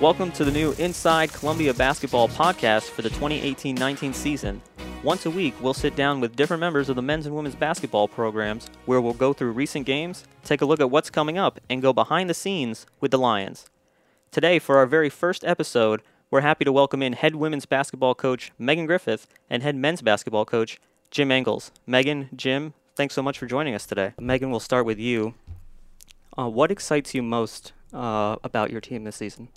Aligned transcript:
Welcome 0.00 0.32
to 0.32 0.46
the 0.46 0.50
new 0.50 0.72
Inside 0.78 1.30
Columbia 1.30 1.74
Basketball 1.74 2.26
podcast 2.26 2.84
for 2.84 3.02
the 3.02 3.10
2018 3.10 3.74
19 3.74 4.14
season. 4.14 4.62
Once 5.02 5.26
a 5.26 5.30
week, 5.30 5.52
we'll 5.60 5.74
sit 5.74 5.94
down 5.94 6.20
with 6.20 6.34
different 6.34 6.58
members 6.58 6.88
of 6.88 6.96
the 6.96 7.02
men's 7.02 7.26
and 7.26 7.36
women's 7.36 7.54
basketball 7.54 8.08
programs 8.08 8.70
where 8.86 9.02
we'll 9.02 9.12
go 9.12 9.34
through 9.34 9.52
recent 9.52 9.84
games, 9.84 10.24
take 10.42 10.62
a 10.62 10.64
look 10.64 10.80
at 10.80 10.90
what's 10.90 11.10
coming 11.10 11.36
up, 11.36 11.60
and 11.68 11.82
go 11.82 11.92
behind 11.92 12.30
the 12.30 12.34
scenes 12.34 12.86
with 12.98 13.10
the 13.10 13.18
Lions. 13.18 13.68
Today, 14.30 14.58
for 14.58 14.78
our 14.78 14.86
very 14.86 15.10
first 15.10 15.44
episode, 15.44 16.00
we're 16.30 16.40
happy 16.40 16.64
to 16.64 16.72
welcome 16.72 17.02
in 17.02 17.12
head 17.12 17.34
women's 17.34 17.66
basketball 17.66 18.14
coach 18.14 18.52
Megan 18.58 18.86
Griffith 18.86 19.26
and 19.50 19.62
head 19.62 19.76
men's 19.76 20.00
basketball 20.00 20.46
coach 20.46 20.80
Jim 21.10 21.30
Engles. 21.30 21.72
Megan, 21.86 22.30
Jim, 22.34 22.72
thanks 22.96 23.12
so 23.12 23.22
much 23.22 23.38
for 23.38 23.44
joining 23.44 23.74
us 23.74 23.84
today. 23.84 24.14
Megan, 24.18 24.50
we'll 24.50 24.60
start 24.60 24.86
with 24.86 24.98
you. 24.98 25.34
Uh, 26.38 26.48
what 26.48 26.70
excites 26.70 27.14
you 27.14 27.22
most 27.22 27.74
uh, 27.92 28.36
about 28.42 28.70
your 28.70 28.80
team 28.80 29.04
this 29.04 29.16
season? 29.16 29.48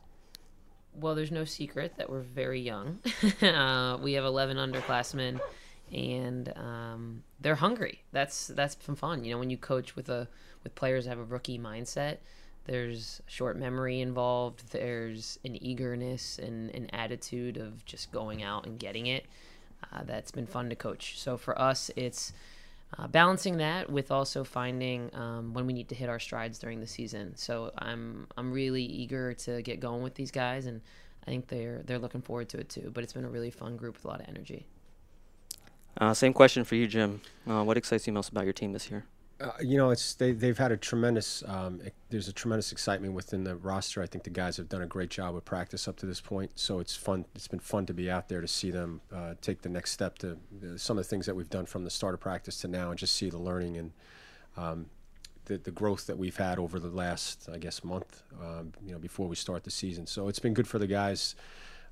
Well, 0.96 1.16
there's 1.16 1.32
no 1.32 1.46
secret 1.46 1.94
that 1.98 2.10
we're 2.10 2.22
very 2.22 2.62
young. 2.62 3.00
uh, 3.42 3.98
we 4.02 4.14
have 4.14 4.26
11 4.26 4.58
underclassmen, 4.58 5.40
and 5.92 6.54
um, 6.56 7.24
they're 7.42 7.56
hungry. 7.56 8.04
That's 8.12 8.48
that's 8.48 8.76
been 8.76 8.96
fun. 8.96 9.24
You 9.24 9.34
know, 9.34 9.40
when 9.40 9.50
you 9.50 9.58
coach 9.58 9.96
with 9.96 10.10
a 10.10 10.28
with 10.64 10.76
players 10.76 11.06
that 11.06 11.12
have 11.12 11.20
a 11.20 11.24
rookie 11.24 11.60
mindset, 11.60 12.18
there's 12.66 13.22
short 13.28 13.58
memory 13.58 14.02
involved. 14.02 14.72
There's 14.72 15.40
an 15.44 15.62
eagerness 15.64 16.40
and 16.40 16.74
an 16.74 16.90
attitude 16.92 17.58
of 17.58 17.86
just 17.86 18.12
going 18.12 18.44
out 18.44 18.66
and 18.66 18.80
getting 18.80 19.08
it. 19.08 19.26
Uh, 19.92 20.04
that's 20.06 20.32
been 20.32 20.48
fun 20.48 20.70
to 20.70 20.76
coach. 20.76 21.20
So 21.20 21.38
for 21.38 21.60
us, 21.60 21.92
it's 21.96 22.32
uh, 22.98 23.08
balancing 23.08 23.58
that 23.58 23.90
with 23.90 24.12
also 24.12 24.44
finding 24.44 25.14
um, 25.16 25.54
when 25.54 25.66
we 25.66 25.74
need 25.74 25.90
to 25.90 25.96
hit 25.96 26.10
our 26.10 26.20
strides 26.20 26.60
during 26.60 26.80
the 26.80 26.88
season. 26.88 27.36
So 27.36 27.72
I'm 27.78 28.28
I'm 28.38 28.52
really 28.52 28.84
eager 28.84 29.34
to 29.34 29.62
get 29.62 29.80
going 29.80 30.04
with 30.04 30.16
these 30.16 30.32
guys, 30.32 30.66
and 30.66 30.82
I 31.26 31.32
think 31.32 31.48
they're 31.48 31.82
they're 31.86 32.00
looking 32.00 32.22
forward 32.22 32.50
to 32.50 32.60
it 32.60 32.70
too. 32.70 32.92
But 32.94 33.04
it's 33.04 33.14
been 33.14 33.26
a 33.26 33.30
really 33.30 33.52
fun 33.52 33.78
group 33.78 33.96
with 33.96 34.06
a 34.06 34.08
lot 34.08 34.22
of 34.22 34.28
energy. 34.28 34.66
Uh, 35.98 36.14
same 36.14 36.34
question 36.34 36.64
for 36.64 36.76
you, 36.76 36.88
Jim. 36.88 37.22
Uh, 37.48 37.64
what 37.64 37.78
excites 37.78 38.08
you 38.08 38.14
most 38.14 38.30
about 38.30 38.46
your 38.46 38.54
team 38.54 38.74
this 38.74 38.90
year? 38.90 39.06
Uh, 39.44 39.52
you 39.62 39.78
know, 39.78 39.90
it's 39.90 40.14
they 40.16 40.32
they've 40.32 40.58
had 40.58 40.72
a 40.72 40.78
tremendous. 40.78 41.44
Um, 41.46 41.82
there's 42.10 42.30
a 42.30 42.34
tremendous 42.34 42.72
excitement 42.72 43.14
within 43.14 43.44
the 43.44 43.58
roster. 43.58 44.02
I 44.02 44.06
think 44.06 44.24
the 44.24 44.30
guys 44.30 44.56
have 44.58 44.70
done 44.70 44.82
a 44.82 44.88
great 44.88 45.10
job 45.10 45.36
with 45.36 45.44
practice 45.44 45.88
up 45.88 45.98
to 45.98 46.06
this 46.06 46.22
point. 46.22 46.52
So 46.56 46.80
it's 46.80 46.96
fun. 46.96 47.26
It's 47.36 47.50
been 47.50 47.60
fun 47.60 47.86
to 47.88 47.94
be 47.94 48.10
out 48.10 48.30
there 48.30 48.40
to 48.40 48.48
see 48.48 48.72
them 48.72 49.02
uh, 49.14 49.34
take 49.42 49.62
the 49.62 49.70
next 49.70 49.92
step 49.92 50.18
to 50.20 50.32
uh, 50.32 50.78
some 50.78 50.98
of 50.98 51.04
the 51.04 51.10
things 51.10 51.26
that 51.26 51.36
we've 51.36 51.50
done 51.50 51.66
from 51.66 51.84
the 51.84 51.90
start 51.90 52.14
of 52.14 52.22
practice 52.22 52.60
to 52.62 52.70
now, 52.70 52.90
and 52.92 52.98
just 52.98 53.16
see 53.16 53.30
the 53.30 53.38
learning 53.38 53.76
and 53.76 53.92
um, 54.56 54.86
the 55.46 55.58
the 55.58 55.72
growth 55.72 56.08
that 56.08 56.18
we've 56.18 56.38
had 56.38 56.58
over 56.58 56.80
the 56.80 56.88
last, 56.88 57.50
I 57.52 57.58
guess, 57.58 57.84
month. 57.84 58.24
Um, 58.42 58.72
you 58.86 58.94
know, 58.94 59.00
before 59.00 59.28
we 59.28 59.36
start 59.36 59.66
the 59.66 59.72
season. 59.72 60.08
So 60.08 60.30
it's 60.30 60.40
been 60.40 60.54
good 60.54 60.68
for 60.68 60.80
the 60.80 60.88
guys 60.88 61.36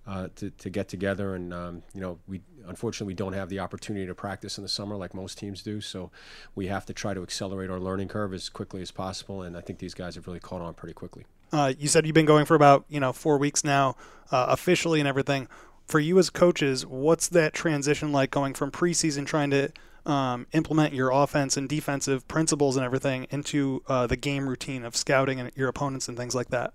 uh, 0.07 0.29
to, 0.35 0.49
to 0.49 0.69
get 0.69 0.87
together. 0.87 1.35
And, 1.35 1.53
um, 1.53 1.83
you 1.93 2.01
know, 2.01 2.19
we 2.27 2.41
unfortunately 2.67 3.07
we 3.07 3.15
don't 3.15 3.33
have 3.33 3.49
the 3.49 3.59
opportunity 3.59 4.05
to 4.05 4.15
practice 4.15 4.57
in 4.57 4.63
the 4.63 4.69
summer 4.69 4.95
like 4.95 5.13
most 5.13 5.37
teams 5.37 5.61
do. 5.61 5.81
So 5.81 6.11
we 6.55 6.67
have 6.67 6.85
to 6.87 6.93
try 6.93 7.13
to 7.13 7.23
accelerate 7.23 7.69
our 7.69 7.79
learning 7.79 8.07
curve 8.07 8.33
as 8.33 8.49
quickly 8.49 8.81
as 8.81 8.91
possible. 8.91 9.41
And 9.41 9.57
I 9.57 9.61
think 9.61 9.79
these 9.79 9.93
guys 9.93 10.15
have 10.15 10.27
really 10.27 10.39
caught 10.39 10.61
on 10.61 10.73
pretty 10.73 10.93
quickly. 10.93 11.25
Uh, 11.51 11.73
you 11.77 11.87
said 11.87 12.05
you've 12.05 12.13
been 12.13 12.25
going 12.25 12.45
for 12.45 12.55
about, 12.55 12.85
you 12.87 12.99
know, 12.99 13.11
four 13.11 13.37
weeks 13.37 13.63
now, 13.63 13.95
uh, 14.31 14.47
officially 14.49 14.99
and 14.99 15.07
everything. 15.07 15.47
For 15.85 15.99
you 15.99 16.17
as 16.17 16.29
coaches, 16.29 16.85
what's 16.85 17.27
that 17.29 17.53
transition 17.53 18.11
like 18.11 18.31
going 18.31 18.53
from 18.53 18.71
preseason 18.71 19.25
trying 19.25 19.49
to 19.51 19.71
um, 20.05 20.47
implement 20.53 20.93
your 20.93 21.11
offense 21.11 21.57
and 21.57 21.67
defensive 21.67 22.27
principles 22.27 22.77
and 22.77 22.85
everything 22.85 23.27
into 23.29 23.83
uh, 23.87 24.07
the 24.07 24.15
game 24.15 24.47
routine 24.47 24.85
of 24.85 24.95
scouting 24.95 25.39
and 25.39 25.51
your 25.55 25.67
opponents 25.67 26.07
and 26.07 26.17
things 26.17 26.33
like 26.33 26.49
that? 26.49 26.73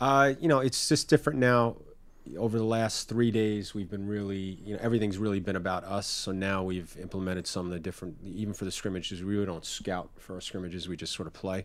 Uh, 0.00 0.34
you 0.40 0.48
know, 0.48 0.60
it's 0.60 0.88
just 0.88 1.08
different 1.08 1.38
now. 1.38 1.76
Over 2.36 2.58
the 2.58 2.64
last 2.64 3.08
three 3.08 3.30
days, 3.30 3.74
we've 3.74 3.88
been 3.88 4.06
really, 4.06 4.58
you 4.62 4.74
know, 4.74 4.80
everything's 4.82 5.16
really 5.16 5.40
been 5.40 5.56
about 5.56 5.84
us. 5.84 6.06
So 6.06 6.30
now 6.30 6.62
we've 6.62 6.94
implemented 7.00 7.46
some 7.46 7.64
of 7.64 7.72
the 7.72 7.78
different, 7.78 8.18
even 8.22 8.52
for 8.52 8.66
the 8.66 8.70
scrimmages, 8.70 9.22
we 9.22 9.32
really 9.32 9.46
don't 9.46 9.64
scout 9.64 10.10
for 10.18 10.34
our 10.34 10.40
scrimmages. 10.42 10.88
We 10.88 10.96
just 10.96 11.14
sort 11.14 11.26
of 11.26 11.32
play. 11.32 11.64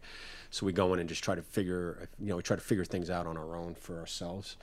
So 0.51 0.65
we 0.65 0.71
go 0.71 0.93
in 0.93 0.99
and 0.99 1.09
just 1.09 1.21
try 1.21 1.35
to 1.35 1.41
figure, 1.41 2.07
you 2.17 2.27
know, 2.27 2.37
we 2.37 2.43
try 2.43 2.55
to 2.55 2.61
figure 2.61 2.85
things 2.85 3.09
out 3.09 3.27
on 3.27 3.37
our 3.37 3.57
own 3.57 3.75
for 3.75 3.99
ourselves. 3.99 4.55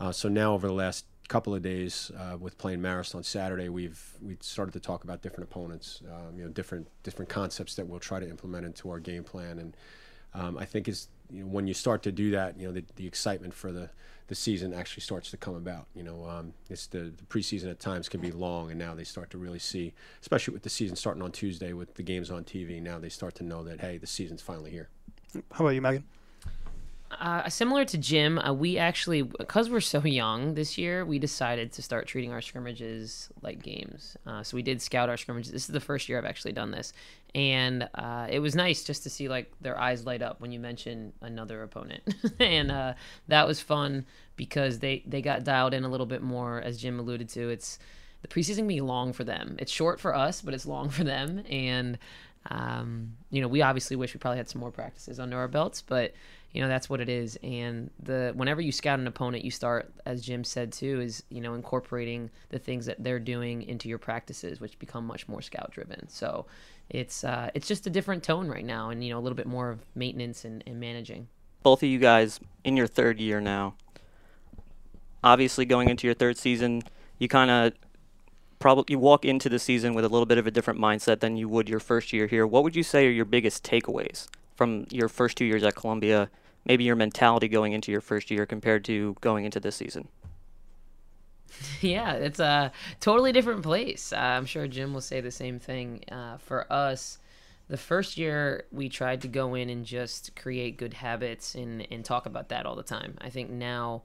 Uh, 0.00 0.10
so 0.10 0.30
now 0.30 0.54
over 0.54 0.66
the 0.66 0.72
last 0.72 1.04
couple 1.28 1.54
of 1.54 1.62
days 1.62 2.10
uh, 2.18 2.36
with 2.38 2.56
playing 2.56 2.80
Marist 2.80 3.14
on 3.14 3.22
Saturday, 3.22 3.68
we've 3.68 4.02
we 4.22 4.36
started 4.40 4.72
to 4.72 4.80
talk 4.80 5.04
about 5.04 5.22
different 5.22 5.44
opponents, 5.44 6.02
um, 6.10 6.36
you 6.36 6.44
know, 6.44 6.50
different 6.50 6.88
different 7.02 7.28
concepts 7.28 7.74
that 7.74 7.86
we'll 7.86 8.00
try 8.00 8.18
to 8.18 8.28
implement 8.28 8.64
into 8.66 8.90
our 8.90 8.98
game 8.98 9.22
plan. 9.22 9.58
And 9.58 9.76
um, 10.34 10.56
I 10.58 10.64
think 10.64 10.88
is 10.88 11.08
you 11.30 11.44
know, 11.44 11.50
when 11.50 11.66
you 11.66 11.74
start 11.74 12.02
to 12.04 12.12
do 12.12 12.30
that, 12.32 12.58
you 12.58 12.66
know, 12.66 12.72
the, 12.72 12.84
the 12.96 13.06
excitement 13.06 13.54
for 13.54 13.72
the, 13.72 13.90
the 14.28 14.34
season 14.34 14.72
actually 14.72 15.02
starts 15.02 15.30
to 15.30 15.36
come 15.36 15.54
about. 15.54 15.86
You 15.94 16.02
know, 16.02 16.26
um, 16.28 16.52
it's 16.68 16.86
the, 16.86 17.12
the 17.16 17.24
preseason 17.24 17.70
at 17.70 17.80
times 17.80 18.08
can 18.08 18.20
be 18.20 18.30
long, 18.30 18.70
and 18.70 18.78
now 18.78 18.94
they 18.94 19.04
start 19.04 19.30
to 19.30 19.38
really 19.38 19.58
see, 19.58 19.94
especially 20.20 20.54
with 20.54 20.62
the 20.62 20.70
season 20.70 20.96
starting 20.96 21.22
on 21.22 21.32
Tuesday 21.32 21.72
with 21.72 21.94
the 21.94 22.02
games 22.02 22.30
on 22.30 22.44
TV. 22.44 22.82
Now 22.82 22.98
they 22.98 23.08
start 23.08 23.34
to 23.36 23.44
know 23.44 23.62
that 23.64 23.80
hey, 23.80 23.98
the 23.98 24.06
season's 24.06 24.42
finally 24.42 24.70
here. 24.70 24.88
How 25.52 25.64
about 25.64 25.74
you, 25.74 25.80
Megan? 25.80 26.04
Uh, 27.20 27.48
similar 27.48 27.84
to 27.84 27.98
Jim, 27.98 28.38
uh, 28.38 28.52
we 28.52 28.78
actually, 28.78 29.22
because 29.22 29.68
we're 29.68 29.80
so 29.80 30.00
young 30.00 30.54
this 30.54 30.78
year, 30.78 31.04
we 31.04 31.18
decided 31.18 31.72
to 31.72 31.82
start 31.82 32.06
treating 32.06 32.32
our 32.32 32.40
scrimmages 32.40 33.28
like 33.42 33.62
games. 33.62 34.16
Uh, 34.26 34.42
so 34.42 34.56
we 34.56 34.62
did 34.62 34.80
scout 34.80 35.08
our 35.08 35.16
scrimmages. 35.16 35.52
This 35.52 35.62
is 35.62 35.72
the 35.72 35.80
first 35.80 36.08
year 36.08 36.18
I've 36.18 36.24
actually 36.24 36.52
done 36.52 36.70
this, 36.70 36.92
and 37.34 37.88
uh, 37.94 38.26
it 38.30 38.38
was 38.38 38.54
nice 38.54 38.84
just 38.84 39.02
to 39.02 39.10
see 39.10 39.28
like 39.28 39.52
their 39.60 39.78
eyes 39.78 40.06
light 40.06 40.22
up 40.22 40.40
when 40.40 40.52
you 40.52 40.60
mention 40.60 41.12
another 41.20 41.62
opponent, 41.62 42.02
and 42.40 42.70
uh, 42.70 42.94
that 43.28 43.46
was 43.46 43.60
fun 43.60 44.06
because 44.36 44.78
they 44.78 45.02
they 45.06 45.22
got 45.22 45.44
dialed 45.44 45.74
in 45.74 45.84
a 45.84 45.88
little 45.88 46.06
bit 46.06 46.22
more, 46.22 46.60
as 46.60 46.80
Jim 46.80 46.98
alluded 46.98 47.28
to. 47.30 47.50
It's 47.50 47.78
the 48.22 48.28
preseason 48.28 48.58
can 48.58 48.68
be 48.68 48.80
long 48.80 49.12
for 49.12 49.24
them. 49.24 49.56
It's 49.58 49.72
short 49.72 50.00
for 50.00 50.14
us, 50.14 50.40
but 50.40 50.54
it's 50.54 50.66
long 50.66 50.88
for 50.88 51.04
them, 51.04 51.42
and 51.50 51.98
um, 52.50 53.16
you 53.30 53.40
know, 53.40 53.48
we 53.48 53.62
obviously 53.62 53.96
wish 53.96 54.14
we 54.14 54.18
probably 54.18 54.38
had 54.38 54.48
some 54.48 54.60
more 54.60 54.70
practices 54.70 55.20
under 55.20 55.38
our 55.38 55.48
belts, 55.48 55.82
but 55.82 56.12
you 56.52 56.60
know 56.60 56.68
that's 56.68 56.90
what 56.90 57.00
it 57.00 57.08
is. 57.08 57.38
And 57.42 57.90
the 58.02 58.32
whenever 58.34 58.60
you 58.60 58.72
scout 58.72 58.98
an 58.98 59.06
opponent, 59.06 59.44
you 59.44 59.50
start, 59.50 59.92
as 60.04 60.22
Jim 60.22 60.44
said 60.44 60.72
too, 60.72 61.00
is 61.00 61.22
you 61.30 61.40
know 61.40 61.54
incorporating 61.54 62.30
the 62.50 62.58
things 62.58 62.86
that 62.86 63.02
they're 63.02 63.20
doing 63.20 63.62
into 63.62 63.88
your 63.88 63.98
practices, 63.98 64.60
which 64.60 64.78
become 64.78 65.06
much 65.06 65.28
more 65.28 65.40
scout 65.40 65.70
driven. 65.70 66.08
So 66.08 66.46
it's 66.90 67.24
uh, 67.24 67.50
it's 67.54 67.68
just 67.68 67.86
a 67.86 67.90
different 67.90 68.22
tone 68.22 68.48
right 68.48 68.64
now, 68.64 68.90
and 68.90 69.04
you 69.04 69.10
know 69.10 69.18
a 69.18 69.22
little 69.22 69.36
bit 69.36 69.46
more 69.46 69.70
of 69.70 69.80
maintenance 69.94 70.44
and, 70.44 70.62
and 70.66 70.78
managing. 70.78 71.28
Both 71.62 71.82
of 71.82 71.88
you 71.88 71.98
guys 71.98 72.40
in 72.64 72.76
your 72.76 72.88
third 72.88 73.20
year 73.20 73.40
now. 73.40 73.74
Obviously, 75.24 75.64
going 75.64 75.88
into 75.88 76.08
your 76.08 76.14
third 76.14 76.36
season, 76.36 76.82
you 77.18 77.28
kind 77.28 77.50
of 77.50 77.72
probably 78.62 78.84
you 78.92 78.98
walk 78.98 79.24
into 79.24 79.48
the 79.48 79.58
season 79.58 79.92
with 79.92 80.04
a 80.04 80.08
little 80.08 80.24
bit 80.24 80.38
of 80.38 80.46
a 80.46 80.50
different 80.50 80.78
mindset 80.78 81.18
than 81.18 81.36
you 81.36 81.48
would 81.48 81.68
your 81.68 81.80
first 81.80 82.12
year 82.12 82.28
here. 82.28 82.46
What 82.46 82.62
would 82.62 82.76
you 82.76 82.84
say 82.84 83.08
are 83.08 83.10
your 83.10 83.24
biggest 83.24 83.64
takeaways 83.64 84.28
from 84.54 84.86
your 84.88 85.08
first 85.08 85.36
two 85.36 85.44
years 85.44 85.64
at 85.64 85.74
Columbia? 85.74 86.30
Maybe 86.64 86.84
your 86.84 86.94
mentality 86.94 87.48
going 87.48 87.72
into 87.72 87.90
your 87.90 88.00
first 88.00 88.30
year 88.30 88.46
compared 88.46 88.84
to 88.84 89.16
going 89.20 89.44
into 89.44 89.58
this 89.60 89.76
season. 89.76 90.08
Yeah, 91.80 92.14
it's 92.14 92.40
a 92.40 92.72
totally 92.98 93.30
different 93.30 93.62
place. 93.62 94.12
Uh, 94.12 94.16
I'm 94.16 94.46
sure 94.46 94.66
Jim 94.66 94.94
will 94.94 95.02
say 95.02 95.20
the 95.20 95.30
same 95.30 95.58
thing. 95.58 96.02
Uh, 96.10 96.38
for 96.38 96.72
us, 96.72 97.18
the 97.68 97.76
first 97.76 98.16
year 98.16 98.64
we 98.72 98.88
tried 98.88 99.20
to 99.22 99.28
go 99.28 99.54
in 99.54 99.68
and 99.68 99.84
just 99.84 100.34
create 100.34 100.78
good 100.78 100.94
habits 100.94 101.54
and, 101.54 101.86
and 101.90 102.04
talk 102.04 102.24
about 102.24 102.48
that 102.48 102.64
all 102.64 102.74
the 102.74 102.82
time. 102.82 103.18
I 103.20 103.28
think 103.28 103.50
now 103.50 104.02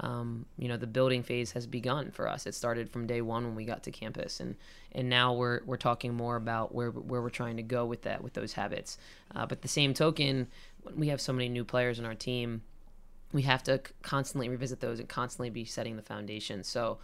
um, 0.00 0.46
you 0.58 0.66
know 0.68 0.76
the 0.76 0.86
building 0.86 1.22
phase 1.22 1.52
has 1.52 1.66
begun 1.66 2.10
for 2.10 2.26
us. 2.28 2.46
It 2.46 2.54
started 2.54 2.90
from 2.90 3.06
day 3.06 3.20
one 3.20 3.44
when 3.44 3.54
we 3.54 3.64
got 3.64 3.82
to 3.84 3.90
campus, 3.90 4.40
and 4.40 4.56
and 4.92 5.08
now 5.08 5.34
we're 5.34 5.60
we're 5.66 5.76
talking 5.76 6.14
more 6.14 6.36
about 6.36 6.74
where 6.74 6.90
where 6.90 7.20
we're 7.20 7.28
trying 7.28 7.58
to 7.58 7.62
go 7.62 7.84
with 7.84 8.02
that 8.02 8.22
with 8.22 8.32
those 8.32 8.54
habits. 8.54 8.96
Uh, 9.34 9.44
but 9.46 9.62
the 9.62 9.68
same 9.68 9.92
token, 9.92 10.48
we 10.96 11.08
have 11.08 11.20
so 11.20 11.32
many 11.32 11.48
new 11.48 11.64
players 11.64 11.98
in 11.98 12.06
our 12.06 12.14
team, 12.14 12.62
we 13.32 13.42
have 13.42 13.62
to 13.64 13.80
constantly 14.02 14.48
revisit 14.48 14.80
those 14.80 14.98
and 14.98 15.08
constantly 15.08 15.50
be 15.50 15.64
setting 15.64 15.96
the 15.96 16.02
foundation. 16.02 16.64
So. 16.64 16.98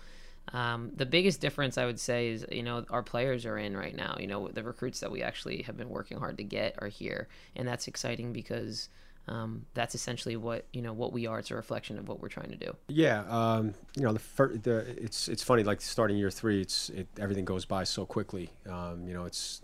Um, 0.52 0.92
the 0.94 1.06
biggest 1.06 1.40
difference 1.40 1.76
I 1.76 1.86
would 1.86 1.98
say 1.98 2.28
is, 2.28 2.46
you 2.52 2.62
know, 2.62 2.84
our 2.88 3.02
players 3.02 3.44
are 3.46 3.58
in 3.58 3.76
right 3.76 3.96
now. 3.96 4.16
You 4.20 4.28
know, 4.28 4.46
the 4.46 4.62
recruits 4.62 5.00
that 5.00 5.10
we 5.10 5.20
actually 5.20 5.62
have 5.62 5.76
been 5.76 5.88
working 5.88 6.18
hard 6.18 6.38
to 6.38 6.44
get 6.44 6.76
are 6.78 6.86
here, 6.86 7.26
and 7.56 7.66
that's 7.66 7.88
exciting 7.88 8.32
because 8.32 8.88
um, 9.28 9.66
that's 9.74 9.94
essentially 9.94 10.36
what 10.36 10.66
you 10.72 10.82
know 10.82 10.92
what 10.92 11.12
we 11.12 11.26
are. 11.26 11.38
It's 11.38 11.50
a 11.50 11.56
reflection 11.56 11.98
of 11.98 12.08
what 12.08 12.20
we're 12.20 12.28
trying 12.28 12.50
to 12.50 12.56
do. 12.56 12.76
Yeah, 12.88 13.24
um, 13.28 13.74
you 13.96 14.02
know 14.02 14.12
the, 14.12 14.18
fir- 14.18 14.56
the 14.56 14.78
it's 15.02 15.28
it's 15.28 15.42
funny 15.42 15.64
like 15.64 15.80
starting 15.80 16.16
year 16.16 16.30
three, 16.30 16.60
it's 16.60 16.90
it, 16.90 17.08
everything 17.18 17.44
goes 17.44 17.64
by 17.64 17.84
so 17.84 18.06
quickly. 18.06 18.50
Um, 18.68 19.06
you 19.06 19.14
know 19.14 19.24
it's 19.24 19.62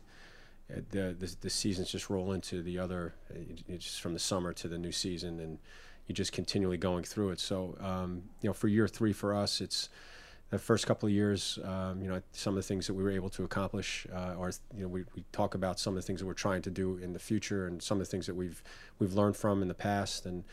the, 0.69 1.15
the 1.19 1.37
the 1.41 1.51
seasons 1.51 1.91
just 1.91 2.11
roll 2.11 2.33
into 2.33 2.63
the 2.63 2.79
other, 2.79 3.15
it's 3.69 3.85
just 3.85 4.01
from 4.01 4.15
the 4.15 4.21
summer 4.21 4.53
to 4.55 4.69
the 4.69 4.79
new 4.79 4.93
season, 4.93 5.39
and 5.39 5.59
you're 6.07 6.15
just 6.15 6.33
continually 6.33 6.77
going 6.77 7.05
through 7.05 7.31
it. 7.31 7.41
So 7.41 7.77
um, 7.81 8.25
you 8.41 8.49
know 8.49 8.55
for 8.55 8.69
year 8.69 8.89
three 8.89 9.13
for 9.13 9.35
us, 9.35 9.61
it's 9.61 9.89
the 10.53 10.59
first 10.59 10.87
couple 10.87 11.07
of 11.09 11.13
years, 11.13 11.59
um, 11.65 12.01
you 12.03 12.09
know, 12.09 12.21
some 12.33 12.53
of 12.55 12.63
the 12.63 12.69
things 12.71 12.87
that 12.87 12.95
we 12.95 13.03
were 13.03 13.15
able 13.21 13.31
to 13.31 13.43
accomplish, 13.43 14.07
uh, 14.15 14.35
or 14.39 14.53
you 14.77 14.83
know, 14.83 14.89
we, 14.97 15.01
we 15.17 15.25
talk 15.33 15.55
about 15.55 15.81
some 15.81 15.95
of 15.95 15.99
the 16.01 16.07
things 16.07 16.21
that 16.21 16.27
we're 16.27 16.45
trying 16.47 16.63
to 16.63 16.71
do 16.71 16.99
in 16.99 17.13
the 17.13 17.19
future, 17.31 17.67
and 17.67 17.83
some 17.83 17.97
of 18.01 18.07
the 18.07 18.11
things 18.11 18.27
that 18.27 18.37
we've 18.43 18.63
we've 18.99 19.15
learned 19.21 19.37
from 19.37 19.63
in 19.63 19.69
the 19.69 19.81
past, 19.91 20.27
and 20.27 20.45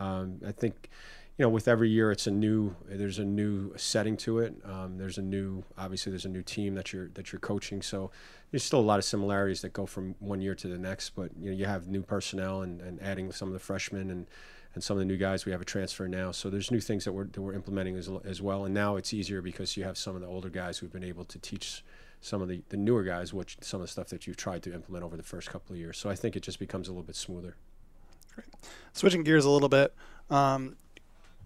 Um, 0.00 0.40
I 0.46 0.52
think 0.52 0.90
you 1.38 1.44
know, 1.44 1.48
with 1.48 1.66
every 1.66 1.88
year, 1.88 2.12
it's 2.12 2.26
a 2.26 2.30
new. 2.30 2.76
There's 2.86 3.18
a 3.18 3.24
new 3.24 3.72
setting 3.76 4.16
to 4.18 4.40
it. 4.40 4.54
Um, 4.64 4.98
there's 4.98 5.18
a 5.18 5.22
new, 5.22 5.64
obviously, 5.78 6.10
there's 6.12 6.26
a 6.26 6.34
new 6.38 6.42
team 6.42 6.74
that 6.74 6.92
you're 6.92 7.08
that 7.14 7.32
you're 7.32 7.40
coaching. 7.40 7.82
So 7.82 8.10
there's 8.50 8.64
still 8.64 8.80
a 8.80 8.88
lot 8.92 8.98
of 8.98 9.04
similarities 9.04 9.62
that 9.62 9.72
go 9.72 9.86
from 9.86 10.14
one 10.20 10.40
year 10.42 10.54
to 10.54 10.68
the 10.68 10.78
next. 10.78 11.10
But 11.10 11.30
you 11.40 11.50
know, 11.50 11.56
you 11.56 11.64
have 11.64 11.88
new 11.88 12.02
personnel 12.02 12.62
and, 12.62 12.80
and 12.80 13.00
adding 13.00 13.32
some 13.32 13.48
of 13.48 13.54
the 13.54 13.60
freshmen 13.60 14.10
and 14.10 14.26
and 14.74 14.82
some 14.82 14.96
of 14.96 14.98
the 15.00 15.04
new 15.04 15.16
guys. 15.16 15.44
We 15.44 15.52
have 15.52 15.60
a 15.60 15.66
transfer 15.66 16.08
now, 16.08 16.32
so 16.32 16.50
there's 16.50 16.70
new 16.70 16.80
things 16.80 17.04
that 17.04 17.12
we're 17.12 17.26
that 17.26 17.40
we're 17.40 17.54
implementing 17.54 17.96
as 17.96 18.10
as 18.24 18.40
well. 18.40 18.64
And 18.64 18.74
now 18.74 18.96
it's 18.96 19.12
easier 19.12 19.42
because 19.42 19.76
you 19.76 19.84
have 19.84 19.98
some 19.98 20.14
of 20.14 20.22
the 20.22 20.28
older 20.28 20.50
guys 20.50 20.78
who've 20.78 20.92
been 20.92 21.04
able 21.04 21.24
to 21.26 21.38
teach 21.38 21.84
some 22.20 22.40
of 22.40 22.48
the, 22.48 22.62
the 22.68 22.76
newer 22.76 23.02
guys, 23.02 23.34
which 23.34 23.56
some 23.60 23.80
of 23.80 23.86
the 23.86 23.90
stuff 23.90 24.08
that 24.08 24.26
you've 24.26 24.36
tried 24.36 24.62
to 24.62 24.72
implement 24.72 25.04
over 25.04 25.16
the 25.16 25.22
first 25.24 25.50
couple 25.50 25.74
of 25.74 25.78
years. 25.78 25.98
So 25.98 26.08
I 26.08 26.14
think 26.14 26.36
it 26.36 26.40
just 26.40 26.58
becomes 26.60 26.88
a 26.88 26.92
little 26.92 27.02
bit 27.02 27.16
smoother. 27.16 27.56
Great. 28.34 28.46
Switching 28.92 29.24
gears 29.24 29.44
a 29.44 29.50
little 29.50 29.68
bit, 29.68 29.92
um, 30.30 30.76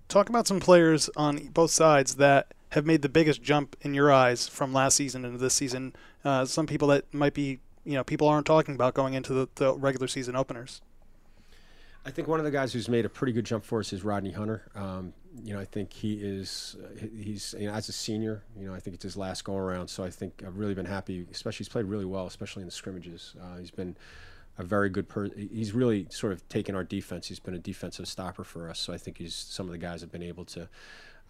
talk 0.09 0.29
about 0.29 0.47
some 0.47 0.61
players 0.61 1.09
on 1.17 1.49
both 1.49 1.71
sides 1.71 2.17
that 2.17 2.53
have 2.73 2.85
made 2.85 3.03
the 3.03 3.09
biggest 3.09 3.43
jump 3.43 3.75
in 3.81 3.95
your 3.95 4.13
eyes 4.13 4.49
from 4.49 4.73
last 4.73 4.97
season 4.97 5.25
into 5.25 5.39
this 5.39 5.55
season. 5.55 5.95
Uh, 6.25 6.45
some 6.45 6.67
people 6.67 6.89
that 6.89 7.13
might 7.13 7.33
be, 7.33 7.59
you 7.85 7.95
know, 7.95 8.05
people 8.05 8.29
aren't 8.29 8.47
talking 8.47 8.75
about 8.75 8.95
going 8.95 9.15
into 9.15 9.33
the, 9.33 9.49
the 9.55 9.75
regular 9.75 10.09
season 10.09 10.37
openers. 10.37 10.83
I 12.07 12.11
think 12.11 12.29
one 12.29 12.39
of 12.39 12.45
the 12.45 12.53
guys 12.53 12.73
who's 12.73 12.89
made 12.89 13.05
a 13.05 13.09
pretty 13.09 13.33
good 13.33 13.45
jump 13.45 13.65
for 13.65 13.81
us 13.81 13.93
is 13.93 14.05
Rodney 14.05 14.31
Hunter. 14.31 14.71
Um, 14.77 15.13
you 15.43 15.53
know, 15.53 15.59
I 15.61 15.65
think 15.65 15.93
he 15.93 16.15
is 16.15 16.77
uh, 16.81 17.07
he's 17.17 17.53
you 17.59 17.67
know, 17.67 17.75
as 17.75 17.89
a 17.89 17.93
senior. 17.93 18.45
You 18.57 18.69
know, 18.69 18.75
I 18.75 18.79
think 18.79 18.95
it's 18.95 19.03
his 19.03 19.17
last 19.17 19.43
go 19.43 19.57
around. 19.57 19.89
So 19.89 20.05
I 20.05 20.11
think 20.11 20.45
I've 20.47 20.57
really 20.57 20.75
been 20.75 20.87
happy. 20.87 21.27
Especially 21.33 21.65
he's 21.65 21.69
played 21.69 21.87
really 21.87 22.05
well, 22.05 22.29
especially 22.29 22.63
in 22.63 22.69
the 22.69 22.73
scrimmages. 22.73 23.35
Uh, 23.43 23.59
he's 23.59 23.73
been 23.73 23.97
a 24.57 24.63
very 24.63 24.89
good 24.89 25.09
person. 25.09 25.49
He's 25.53 25.73
really 25.73 26.07
sort 26.11 26.33
of 26.33 26.49
taken 26.49 26.77
our 26.77 26.85
defense. 26.85 27.27
He's 27.27 27.41
been 27.41 27.55
a 27.55 27.59
defensive 27.59 28.07
stopper 28.07 28.45
for 28.45 28.71
us. 28.71 28.79
So 28.79 28.93
I 28.93 28.99
think 28.99 29.19
he's 29.19 29.35
some 29.35 29.67
of 29.67 29.73
the 29.73 29.79
guys 29.79 30.01
have 30.01 30.13
been 30.13 30.23
able 30.23 30.45
to. 30.45 30.69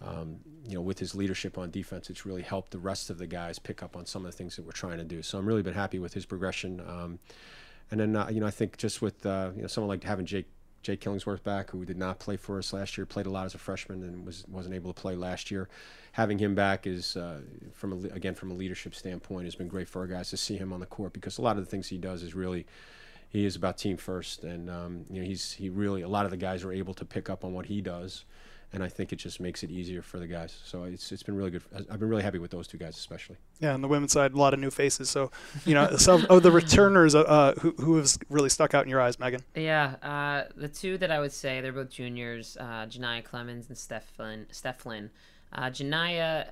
Um, 0.04 0.40
you 0.68 0.74
know, 0.74 0.82
with 0.82 0.98
his 0.98 1.14
leadership 1.14 1.56
on 1.56 1.70
defense, 1.70 2.10
it's 2.10 2.26
really 2.26 2.42
helped 2.42 2.72
the 2.72 2.78
rest 2.78 3.08
of 3.08 3.16
the 3.16 3.26
guys 3.26 3.58
pick 3.58 3.82
up 3.82 3.96
on 3.96 4.04
some 4.04 4.26
of 4.26 4.30
the 4.30 4.36
things 4.36 4.56
that 4.56 4.66
we're 4.66 4.72
trying 4.72 4.98
to 4.98 5.04
do. 5.04 5.22
So 5.22 5.38
I'm 5.38 5.46
really 5.46 5.62
been 5.62 5.72
happy 5.72 5.98
with 5.98 6.12
his 6.12 6.26
progression. 6.26 6.82
Um, 6.86 7.18
and 7.90 7.98
then, 7.98 8.14
uh, 8.14 8.28
you 8.30 8.40
know, 8.40 8.46
I 8.46 8.50
think 8.50 8.76
just 8.76 9.00
with 9.00 9.24
uh, 9.24 9.52
you 9.56 9.62
know 9.62 9.68
someone 9.68 9.88
like 9.88 10.04
having 10.04 10.26
Jake 10.26 10.48
Jake 10.82 11.00
Killingsworth 11.00 11.42
back, 11.42 11.70
who 11.70 11.84
did 11.84 11.96
not 11.96 12.18
play 12.18 12.36
for 12.36 12.58
us 12.58 12.72
last 12.72 12.96
year, 12.96 13.06
played 13.06 13.26
a 13.26 13.30
lot 13.30 13.46
as 13.46 13.54
a 13.54 13.58
freshman 13.58 14.02
and 14.02 14.24
was 14.24 14.44
wasn't 14.48 14.74
able 14.74 14.92
to 14.92 15.00
play 15.00 15.16
last 15.16 15.50
year. 15.50 15.68
Having 16.12 16.38
him 16.38 16.54
back 16.54 16.86
is, 16.86 17.16
uh, 17.16 17.40
from 17.72 17.92
a, 17.92 17.96
again 18.14 18.34
from 18.34 18.50
a 18.50 18.54
leadership 18.54 18.94
standpoint, 18.94 19.44
has 19.46 19.54
been 19.54 19.68
great 19.68 19.88
for 19.88 20.00
our 20.00 20.06
guys 20.06 20.30
to 20.30 20.36
see 20.36 20.56
him 20.56 20.72
on 20.72 20.80
the 20.80 20.86
court 20.86 21.12
because 21.12 21.38
a 21.38 21.42
lot 21.42 21.58
of 21.58 21.64
the 21.64 21.70
things 21.70 21.88
he 21.88 21.98
does 21.98 22.22
is 22.22 22.34
really 22.34 22.66
he 23.28 23.44
is 23.44 23.56
about 23.56 23.78
team 23.78 23.96
first, 23.96 24.44
and 24.44 24.70
um, 24.70 25.04
you 25.10 25.20
know 25.20 25.26
he's 25.26 25.52
he 25.52 25.68
really 25.68 26.02
a 26.02 26.08
lot 26.08 26.24
of 26.24 26.30
the 26.30 26.36
guys 26.36 26.64
are 26.64 26.72
able 26.72 26.94
to 26.94 27.04
pick 27.04 27.28
up 27.28 27.44
on 27.44 27.52
what 27.52 27.66
he 27.66 27.80
does, 27.80 28.24
and 28.72 28.82
I 28.82 28.88
think 28.88 29.12
it 29.12 29.16
just 29.16 29.40
makes 29.40 29.62
it 29.62 29.70
easier 29.70 30.02
for 30.02 30.18
the 30.18 30.26
guys. 30.26 30.58
So 30.64 30.84
it's 30.84 31.12
it's 31.12 31.22
been 31.22 31.36
really 31.36 31.50
good. 31.50 31.62
I've 31.74 32.00
been 32.00 32.08
really 32.08 32.22
happy 32.22 32.38
with 32.38 32.50
those 32.50 32.66
two 32.66 32.78
guys 32.78 32.96
especially. 32.96 33.36
Yeah, 33.60 33.74
on 33.74 33.80
the 33.80 33.88
women's 33.88 34.12
side, 34.12 34.32
a 34.32 34.36
lot 34.36 34.54
of 34.54 34.60
new 34.60 34.70
faces. 34.70 35.08
So 35.08 35.30
you 35.64 35.74
know, 35.74 35.96
some 35.96 36.26
of 36.28 36.42
the 36.42 36.50
returners 36.50 37.14
uh, 37.14 37.20
uh, 37.20 37.54
who 37.54 37.72
who 37.72 37.96
have 37.96 38.16
really 38.28 38.48
stuck 38.48 38.74
out 38.74 38.84
in 38.84 38.90
your 38.90 39.00
eyes, 39.00 39.18
Megan. 39.18 39.40
Yeah, 39.54 39.94
uh, 40.02 40.50
the 40.56 40.68
two 40.68 40.98
that 40.98 41.10
I 41.10 41.20
would 41.20 41.32
say 41.32 41.60
they're 41.60 41.72
both 41.72 41.90
juniors, 41.90 42.56
uh, 42.58 42.86
Janiyah 42.86 43.24
Clemens 43.24 43.68
and 43.68 43.78
Steph 43.78 44.06
Flynn. 44.16 44.46
Steph 44.50 44.80
Flynn. 44.80 45.10
Uh, 45.52 45.70
Janiyah 45.70 46.50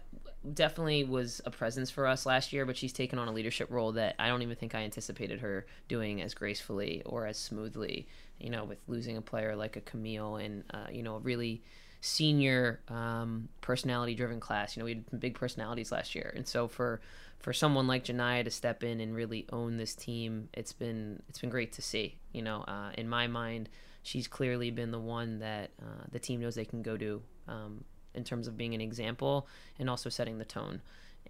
definitely 0.52 1.04
was 1.04 1.40
a 1.44 1.50
presence 1.50 1.90
for 1.90 2.06
us 2.06 2.26
last 2.26 2.52
year, 2.52 2.64
but 2.66 2.76
she's 2.76 2.92
taken 2.92 3.18
on 3.18 3.28
a 3.28 3.32
leadership 3.32 3.70
role 3.70 3.92
that 3.92 4.14
I 4.18 4.28
don't 4.28 4.42
even 4.42 4.56
think 4.56 4.74
I 4.74 4.82
anticipated 4.82 5.40
her 5.40 5.66
doing 5.88 6.22
as 6.22 6.34
gracefully 6.34 7.02
or 7.04 7.26
as 7.26 7.38
smoothly. 7.38 8.06
You 8.38 8.50
know, 8.50 8.64
with 8.64 8.78
losing 8.88 9.16
a 9.16 9.22
player 9.22 9.54
like 9.56 9.76
a 9.76 9.80
Camille 9.80 10.36
and 10.36 10.64
uh, 10.72 10.86
you 10.90 11.02
know 11.02 11.18
really 11.18 11.62
senior 12.04 12.80
um, 12.88 13.48
personality-driven 13.62 14.38
class. 14.38 14.76
You 14.76 14.80
know, 14.80 14.84
we 14.84 14.94
had 14.94 15.20
big 15.20 15.34
personalities 15.34 15.90
last 15.90 16.14
year, 16.14 16.32
and 16.36 16.46
so 16.46 16.68
for 16.68 17.00
for 17.38 17.52
someone 17.52 17.86
like 17.86 18.04
Janiyah 18.04 18.44
to 18.44 18.50
step 18.50 18.82
in 18.82 19.00
and 19.00 19.14
really 19.14 19.46
own 19.52 19.76
this 19.76 19.94
team, 19.94 20.48
it's 20.52 20.72
been 20.72 21.22
it's 21.28 21.38
been 21.38 21.50
great 21.50 21.72
to 21.72 21.82
see. 21.82 22.18
You 22.32 22.42
know, 22.42 22.62
uh, 22.68 22.90
in 22.98 23.08
my 23.08 23.26
mind, 23.26 23.70
she's 24.02 24.28
clearly 24.28 24.70
been 24.70 24.90
the 24.90 25.00
one 25.00 25.38
that 25.38 25.70
uh, 25.80 26.04
the 26.12 26.18
team 26.18 26.40
knows 26.40 26.54
they 26.54 26.64
can 26.64 26.82
go 26.82 26.96
to. 26.96 27.22
Um, 27.48 27.84
in 28.14 28.22
terms 28.22 28.46
of 28.46 28.56
being 28.56 28.74
an 28.74 28.80
example 28.80 29.48
and 29.78 29.90
also 29.90 30.08
setting 30.08 30.38
the 30.38 30.44
tone. 30.44 30.80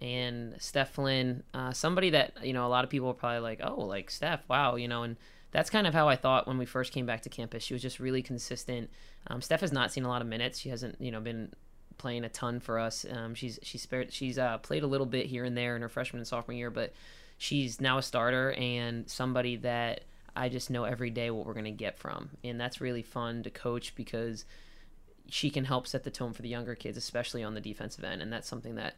And 0.01 0.55
Steph 0.61 0.91
Flynn, 0.91 1.41
uh, 1.53 1.73
somebody 1.73 2.11
that 2.11 2.45
you 2.45 2.53
know 2.53 2.67
a 2.67 2.69
lot 2.69 2.83
of 2.83 2.89
people 2.89 3.09
are 3.09 3.15
probably 3.15 3.39
like, 3.39 3.61
oh, 3.63 3.81
like 3.81 4.11
Steph, 4.11 4.41
wow, 4.47 4.75
you 4.75 4.87
know, 4.87 5.03
and 5.03 5.17
that's 5.55 5.69
kind 5.69 5.87
of 5.87 5.93
how 5.93 6.09
I 6.09 6.17
thought 6.17 6.47
when 6.47 6.57
we 6.57 6.65
first 6.65 6.91
came 6.91 7.05
back 7.05 7.21
to 7.21 7.29
campus. 7.29 7.63
She 7.63 7.73
was 7.73 7.81
just 7.81 8.01
really 8.01 8.21
consistent. 8.21 8.89
Um, 9.27 9.41
Steph 9.41 9.61
has 9.61 9.71
not 9.71 9.89
seen 9.89 10.03
a 10.03 10.09
lot 10.09 10.21
of 10.21 10.27
minutes. 10.27 10.59
She 10.59 10.67
hasn't, 10.67 10.99
you 10.99 11.11
know, 11.11 11.21
been 11.21 11.53
playing 11.97 12.25
a 12.25 12.29
ton 12.29 12.59
for 12.59 12.77
us. 12.77 13.05
Um, 13.09 13.33
she's 13.35 13.57
she's 13.63 13.81
spared, 13.81 14.11
she's 14.11 14.37
uh, 14.37 14.57
played 14.57 14.83
a 14.83 14.87
little 14.87 15.05
bit 15.05 15.27
here 15.27 15.45
and 15.45 15.57
there 15.57 15.77
in 15.77 15.81
her 15.81 15.87
freshman 15.87 16.19
and 16.19 16.27
sophomore 16.27 16.57
year, 16.57 16.69
but 16.69 16.91
she's 17.37 17.79
now 17.79 17.99
a 17.99 18.01
starter 18.01 18.51
and 18.51 19.09
somebody 19.09 19.55
that 19.55 20.01
I 20.35 20.49
just 20.49 20.69
know 20.69 20.83
every 20.83 21.09
day 21.09 21.31
what 21.31 21.45
we're 21.45 21.53
gonna 21.53 21.71
get 21.71 21.97
from, 21.97 22.31
and 22.43 22.59
that's 22.59 22.81
really 22.81 23.01
fun 23.01 23.41
to 23.43 23.49
coach 23.49 23.95
because 23.95 24.43
she 25.29 25.49
can 25.49 25.63
help 25.63 25.87
set 25.87 26.03
the 26.03 26.11
tone 26.11 26.33
for 26.33 26.41
the 26.41 26.49
younger 26.49 26.75
kids, 26.75 26.97
especially 26.97 27.45
on 27.45 27.53
the 27.53 27.61
defensive 27.61 28.03
end, 28.03 28.21
and 28.21 28.31
that's 28.31 28.49
something 28.49 28.75
that 28.75 28.95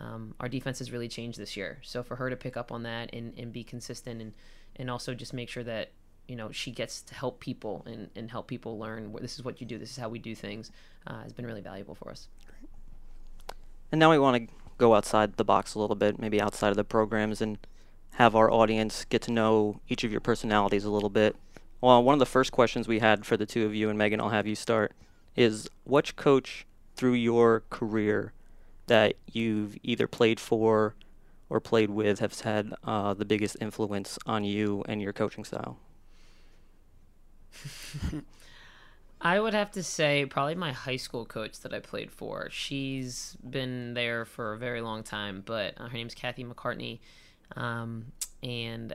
um, 0.00 0.34
our 0.40 0.48
defense 0.48 0.80
has 0.80 0.90
really 0.90 1.08
changed 1.08 1.38
this 1.38 1.56
year. 1.56 1.78
So 1.82 2.02
for 2.02 2.16
her 2.16 2.30
to 2.30 2.36
pick 2.36 2.56
up 2.56 2.72
on 2.72 2.82
that 2.82 3.10
and, 3.12 3.32
and 3.38 3.52
be 3.52 3.62
consistent 3.62 4.20
and 4.20 4.32
and 4.74 4.90
also 4.90 5.14
just 5.14 5.32
make 5.32 5.48
sure 5.48 5.64
that 5.64 5.90
you 6.30 6.36
know 6.36 6.52
she 6.52 6.70
gets 6.70 7.02
to 7.02 7.14
help 7.14 7.40
people 7.40 7.82
and, 7.86 8.08
and 8.14 8.30
help 8.30 8.46
people 8.46 8.78
learn 8.78 9.12
this 9.20 9.36
is 9.36 9.44
what 9.44 9.60
you 9.60 9.66
do, 9.66 9.76
this 9.76 9.90
is 9.90 9.96
how 9.96 10.08
we 10.08 10.20
do 10.20 10.32
things, 10.32 10.70
uh, 11.08 11.22
has 11.24 11.32
been 11.32 11.44
really 11.44 11.60
valuable 11.60 11.96
for 11.96 12.08
us. 12.08 12.28
And 13.90 13.98
now 13.98 14.12
we 14.12 14.18
want 14.18 14.48
to 14.48 14.54
go 14.78 14.94
outside 14.94 15.36
the 15.36 15.44
box 15.44 15.74
a 15.74 15.80
little 15.80 15.96
bit, 15.96 16.20
maybe 16.20 16.40
outside 16.40 16.68
of 16.68 16.76
the 16.76 16.84
programs, 16.84 17.40
and 17.40 17.58
have 18.12 18.36
our 18.36 18.48
audience 18.48 19.04
get 19.04 19.22
to 19.22 19.32
know 19.32 19.80
each 19.88 20.04
of 20.04 20.12
your 20.12 20.20
personalities 20.20 20.84
a 20.84 20.90
little 20.90 21.10
bit. 21.10 21.34
Well, 21.80 22.00
one 22.00 22.12
of 22.12 22.20
the 22.20 22.26
first 22.26 22.52
questions 22.52 22.86
we 22.86 23.00
had 23.00 23.26
for 23.26 23.36
the 23.36 23.46
two 23.46 23.66
of 23.66 23.74
you, 23.74 23.88
and 23.88 23.98
Megan, 23.98 24.20
I'll 24.20 24.28
have 24.28 24.46
you 24.46 24.54
start 24.54 24.92
is 25.34 25.68
which 25.84 26.14
coach 26.14 26.64
through 26.94 27.14
your 27.14 27.64
career 27.70 28.32
that 28.86 29.14
you've 29.32 29.76
either 29.82 30.06
played 30.06 30.38
for 30.38 30.94
or 31.48 31.58
played 31.58 31.90
with 31.90 32.20
has 32.20 32.42
had 32.42 32.72
uh, 32.84 33.14
the 33.14 33.24
biggest 33.24 33.56
influence 33.60 34.16
on 34.26 34.44
you 34.44 34.84
and 34.86 35.02
your 35.02 35.12
coaching 35.12 35.44
style? 35.44 35.78
I 39.20 39.38
would 39.38 39.52
have 39.52 39.70
to 39.72 39.82
say 39.82 40.24
probably 40.24 40.54
my 40.54 40.72
high 40.72 40.96
school 40.96 41.26
coach 41.26 41.60
that 41.60 41.74
I 41.74 41.80
played 41.80 42.10
for. 42.10 42.48
She's 42.50 43.36
been 43.48 43.94
there 43.94 44.24
for 44.24 44.54
a 44.54 44.58
very 44.58 44.80
long 44.80 45.02
time, 45.02 45.42
but 45.44 45.74
uh, 45.78 45.88
her 45.88 45.92
name's 45.94 46.14
Kathy 46.14 46.42
McCartney, 46.42 47.00
um, 47.54 48.12
and 48.42 48.94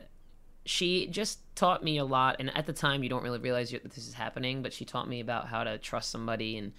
she 0.65 1.07
just 1.07 1.39
taught 1.55 1.83
me 1.83 1.97
a 1.97 2.03
lot 2.03 2.37
and 2.39 2.55
at 2.57 2.65
the 2.65 2.73
time 2.73 3.03
you 3.03 3.09
don't 3.09 3.23
really 3.23 3.39
realize 3.39 3.69
that 3.71 3.83
this 3.83 4.07
is 4.07 4.13
happening 4.13 4.61
but 4.61 4.73
she 4.73 4.83
taught 4.83 5.07
me 5.07 5.19
about 5.19 5.47
how 5.47 5.63
to 5.63 5.77
trust 5.77 6.09
somebody 6.09 6.57
and 6.57 6.73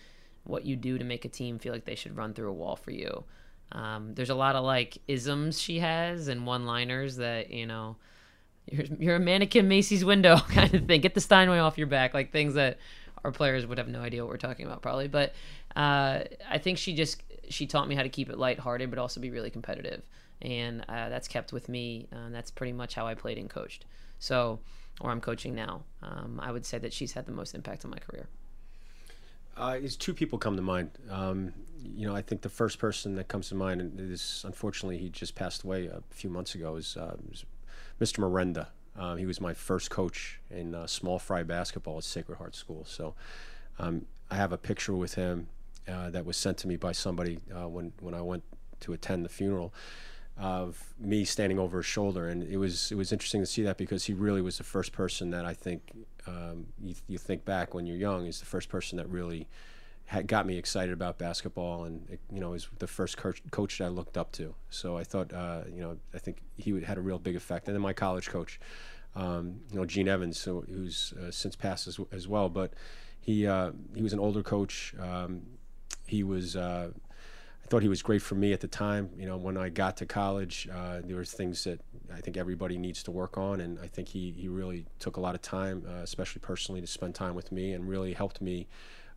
what 0.45 0.67
you 0.67 0.77
do 0.77 0.99
to 0.99 1.05
make 1.05 1.25
a 1.25 1.29
team 1.29 1.59
feel 1.59 1.73
like 1.73 1.85
they 1.85 1.95
should 1.95 2.17
run 2.17 2.35
through 2.35 2.51
a 2.51 2.53
wall 2.53 2.77
for 2.77 2.91
you 2.91 3.25
um, 3.73 4.13
there's 4.15 4.31
a 4.31 4.35
lot 4.35 4.57
of 4.57 4.65
like 4.65 4.99
isms 5.09 5.61
she 5.61 5.79
has 5.79 6.29
and 6.29 6.47
one 6.47 6.67
liners 6.67 7.17
that 7.17 7.51
you 7.51 7.67
know 7.67 7.97
you're, 8.67 8.87
you're 8.99 9.17
a 9.17 9.21
mannequin 9.21 9.69
macy's 9.69 10.05
window 10.05 10.37
kind 10.49 10.75
of 10.75 10.87
thing 10.87 11.01
get 11.01 11.15
the 11.15 11.21
steinway 11.21 11.59
off 11.59 11.79
your 11.79 11.87
back 11.87 12.15
like 12.15 12.33
things 12.33 12.55
that 12.55 12.79
our 13.25 13.33
players 13.33 13.67
would 13.67 13.79
have 13.79 13.89
no 13.89 14.01
idea 14.01 14.23
what 14.23 14.31
we're 14.31 14.37
talking 14.37 14.67
about 14.67 14.83
probably 14.83 15.09
but 15.09 15.33
uh, 15.75 16.21
i 16.49 16.59
think 16.59 16.79
she 16.79 16.95
just 16.95 17.23
she 17.49 17.67
taught 17.67 17.89
me 17.89 17.95
how 17.95 18.03
to 18.03 18.09
keep 18.09 18.29
it 18.29 18.39
lighthearted 18.39 18.91
but 18.91 18.99
also 18.99 19.21
be 19.21 19.31
really 19.31 19.51
competitive 19.51 20.03
and 20.43 20.85
uh, 20.89 21.09
that's 21.09 21.29
kept 21.29 21.53
with 21.53 21.69
me. 21.69 22.07
That's 22.31 22.51
pretty 22.51 22.73
much 22.73 22.95
how 22.95 23.07
I 23.07 23.15
played 23.15 23.39
and 23.39 23.49
coached. 23.49 23.85
So, 24.19 24.59
or 25.01 25.11
I'm 25.11 25.21
coaching 25.21 25.55
now. 25.55 25.83
Um, 26.03 26.41
I 26.43 26.53
would 26.53 26.65
say 26.65 26.79
that 26.79 26.93
she's 26.93 27.13
had 27.13 27.27
the 27.27 27.33
most 27.33 27.55
impact 27.55 27.85
on 27.85 27.91
my 27.91 27.99
career. 27.99 28.29
Uh, 29.57 29.79
is 29.81 29.97
two 29.97 30.13
people 30.13 30.39
come 30.39 30.57
to 30.57 30.63
mind. 30.63 30.91
Um, 31.11 31.53
you 31.83 32.07
know, 32.07 32.15
I 32.15 32.21
think 32.21 32.43
the 32.43 32.51
first 32.51 32.79
person 32.79 33.15
that 33.15 33.29
comes 33.29 33.49
to 33.49 33.55
mind 33.55 33.99
is 33.99 34.43
unfortunately 34.47 34.99
he 34.99 35.09
just 35.09 35.35
passed 35.35 35.63
away 35.63 35.87
a 35.87 36.03
few 36.11 36.29
months 36.29 36.55
ago. 36.55 36.77
Is, 36.77 36.97
uh, 36.97 37.17
is 37.33 37.45
Mr. 38.01 38.19
Miranda. 38.19 38.69
Um, 38.99 39.19
he 39.19 39.27
was 39.27 39.41
my 39.41 39.53
first 39.53 39.91
coach 39.91 40.41
in 40.51 40.75
uh, 40.75 40.87
small 40.87 41.19
fry 41.19 41.43
basketball 41.43 41.99
at 41.99 42.05
Sacred 42.05 42.37
Heart 42.37 42.55
School. 42.55 42.85
So 42.87 43.15
um, 43.79 44.07
I 44.31 44.37
have 44.37 44.53
a 44.53 44.59
picture 44.59 44.95
with 44.95 45.15
him 45.15 45.49
uh, 45.89 46.11
that 46.11 46.25
was 46.25 46.37
sent 46.37 46.59
to 46.59 46.69
me 46.69 46.77
by 46.77 46.93
somebody 46.93 47.41
uh, 47.55 47.69
when 47.69 47.93
when 48.01 48.15
I 48.15 48.23
went 48.23 48.43
to 48.81 48.93
attend 48.93 49.25
the 49.25 49.29
funeral 49.29 49.73
of 50.39 50.95
me 50.99 51.25
standing 51.25 51.59
over 51.59 51.79
his 51.79 51.87
shoulder, 51.87 52.29
and 52.29 52.43
it 52.43 52.57
was 52.57 52.91
it 52.91 52.97
was 52.97 53.13
interesting 53.13 53.41
to 53.41 53.47
see 53.47 53.63
that 53.63 53.77
because 53.77 54.05
he 54.05 54.13
really 54.13 54.43
was 54.43 54.59
the 54.59 54.65
first 54.65 54.93
person 54.93 55.31
that 55.31 55.45
I 55.45 55.55
think 55.55 55.83
um, 56.27 56.67
you, 56.83 56.95
you 57.07 57.19
think 57.19 57.45
back 57.45 57.75
when 57.75 57.87
you're 57.87 57.97
young 57.97 58.27
is 58.27 58.41
the 58.41 58.47
first 58.47 58.69
person 58.69 58.97
that 58.99 59.09
really 59.09 59.47
had 60.07 60.29
got 60.29 60.47
me 60.47 60.57
excited 60.57 60.93
about 60.93 61.19
basketball, 61.19 61.85
and 61.85 62.09
it, 62.09 62.21
you 62.33 62.41
know 62.41 62.51
was 62.51 62.69
the 62.79 62.87
first 62.87 63.17
coach, 63.17 63.43
coach 63.51 63.79
that 63.79 63.85
I 63.85 63.89
looked 63.89 64.17
up 64.17 64.33
to. 64.33 64.55
So 64.71 64.97
I 64.97 65.05
thought 65.05 65.33
uh, 65.33 65.63
you 65.73 65.81
know 65.81 65.99
I 66.15 66.19
think 66.19 66.39
he 66.57 66.81
had 66.81 66.97
a 66.97 67.01
real 67.01 67.19
big 67.19 67.37
effect, 67.37 67.67
and 67.67 67.75
then 67.75 67.83
my 67.83 67.93
college 67.93 68.29
coach, 68.29 68.61
um, 69.15 69.61
you 69.71 69.77
know 69.77 69.85
Gene 69.85 70.09
Evans, 70.09 70.43
who's 70.43 71.13
uh, 71.21 71.31
since 71.31 71.57
passed 71.57 71.89
as, 71.89 71.99
as 72.13 72.29
well, 72.29 72.49
but 72.49 72.73
he 73.21 73.47
uh, 73.47 73.73
he 73.95 74.03
was 74.03 74.13
an 74.13 74.21
older 74.21 74.43
coach. 74.43 74.95
Um, 75.01 75.43
he 76.07 76.23
was. 76.23 76.57
Uh, 76.57 76.91
I 77.65 77.69
thought 77.69 77.83
he 77.83 77.89
was 77.89 78.01
great 78.01 78.23
for 78.23 78.37
me 78.37 78.53
at 78.53 78.61
the 78.61 78.69
time. 78.69 79.11
You 79.19 79.27
know, 79.27 79.37
when 79.37 79.57
I 79.57 79.71
got 79.71 79.97
to 79.97 80.07
college, 80.07 80.69
uh, 80.73 81.01
there 81.03 81.17
was 81.17 81.33
things 81.33 81.65
that 81.65 81.81
I 82.15 82.21
think 82.21 82.37
everybody 82.37 82.79
needs 82.79 83.03
to 83.03 83.11
work 83.11 83.37
on, 83.37 83.61
and 83.61 83.81
I 83.81 83.89
think 83.89 84.07
he, 84.07 84.31
he 84.31 84.47
really 84.47 84.87
took 85.01 85.17
a 85.17 85.21
lot 85.21 85.35
of 85.35 85.43
time, 85.43 85.83
uh, 85.85 86.03
especially 86.03 86.43
personally, 86.43 86.81
to 86.81 86.87
spend 86.87 87.17
time 87.17 87.35
with 87.35 87.51
me, 87.51 87.73
and 87.73 87.89
really 87.89 88.13
helped 88.13 88.41
me 88.41 88.69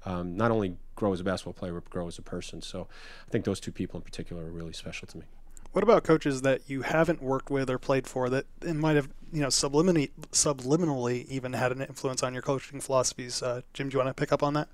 um, 0.06 0.36
not 0.36 0.52
only 0.52 0.78
grow 0.96 1.14
as 1.14 1.20
a 1.20 1.24
basketball 1.24 1.54
player, 1.54 1.74
but 1.74 1.90
grow 1.90 2.08
as 2.08 2.18
a 2.18 2.22
person. 2.22 2.62
So, 2.62 2.88
I 3.28 3.32
think 3.32 3.46
those 3.46 3.60
two 3.60 3.72
people 3.72 3.98
in 3.98 4.04
particular 4.04 4.46
are 4.46 4.52
really 4.52 4.74
special 4.74 5.08
to 5.08 5.18
me. 5.18 5.26
What 5.72 5.84
about 5.84 6.04
coaches 6.04 6.42
that 6.42 6.62
you 6.68 6.82
haven't 6.82 7.22
worked 7.22 7.52
with 7.52 7.70
or 7.70 7.78
played 7.78 8.08
for 8.08 8.28
that 8.30 8.46
might 8.64 8.96
have, 8.96 9.08
you 9.32 9.42
know, 9.42 9.50
subliminally, 9.50 10.10
subliminally 10.32 11.28
even 11.28 11.54
had 11.54 11.72
an 11.72 11.82
influence 11.82 12.24
on 12.24 12.34
your 12.34 12.42
coaching 12.42 12.82
philosophies? 12.82 13.44
Uh, 13.44 13.62
Jim, 13.74 13.90
do 13.90 13.94
you 13.94 14.04
want 14.04 14.10
to 14.16 14.20
pick 14.20 14.32
up 14.32 14.42
on 14.42 14.56
that? 14.56 14.68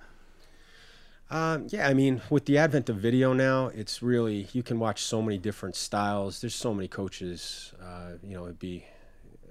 Um, 1.30 1.68
yeah, 1.70 1.88
I 1.88 1.94
mean, 1.94 2.22
with 2.30 2.46
the 2.46 2.58
advent 2.58 2.88
of 2.90 2.98
video 2.98 3.34
now, 3.34 3.68
it's 3.68 4.02
really 4.02 4.48
you 4.54 4.64
can 4.64 4.80
watch 4.80 5.04
so 5.04 5.22
many 5.22 5.38
different 5.38 5.76
styles. 5.76 6.40
There's 6.40 6.56
so 6.56 6.74
many 6.74 6.88
coaches. 6.88 7.74
Uh, 7.82 8.12
you 8.24 8.36
know, 8.36 8.46
it'd 8.46 8.60
be 8.60 8.86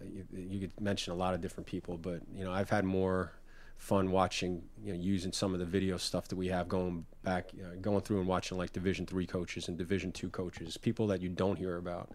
you, 0.02 0.24
you, 0.32 0.60
could 0.60 0.80
mention 0.80 1.12
a 1.12 1.16
lot 1.16 1.34
of 1.34 1.40
different 1.40 1.66
people, 1.66 1.98
but 1.98 2.20
you 2.32 2.44
know, 2.44 2.52
I've 2.52 2.70
had 2.70 2.84
more 2.84 3.32
fun 3.76 4.10
watching, 4.10 4.62
you 4.82 4.92
know, 4.92 4.98
using 4.98 5.32
some 5.32 5.52
of 5.52 5.60
the 5.60 5.66
video 5.66 5.96
stuff 5.96 6.28
that 6.28 6.36
we 6.36 6.48
have 6.48 6.68
going 6.68 7.04
back, 7.22 7.50
uh, 7.62 7.74
going 7.80 8.00
through 8.00 8.18
and 8.18 8.26
watching 8.26 8.56
like 8.56 8.72
Division 8.72 9.06
three 9.06 9.26
coaches 9.26 9.68
and 9.68 9.76
Division 9.76 10.12
two 10.12 10.30
coaches, 10.30 10.76
people 10.76 11.06
that 11.08 11.20
you 11.20 11.28
don't 11.28 11.56
hear 11.56 11.76
about, 11.76 12.10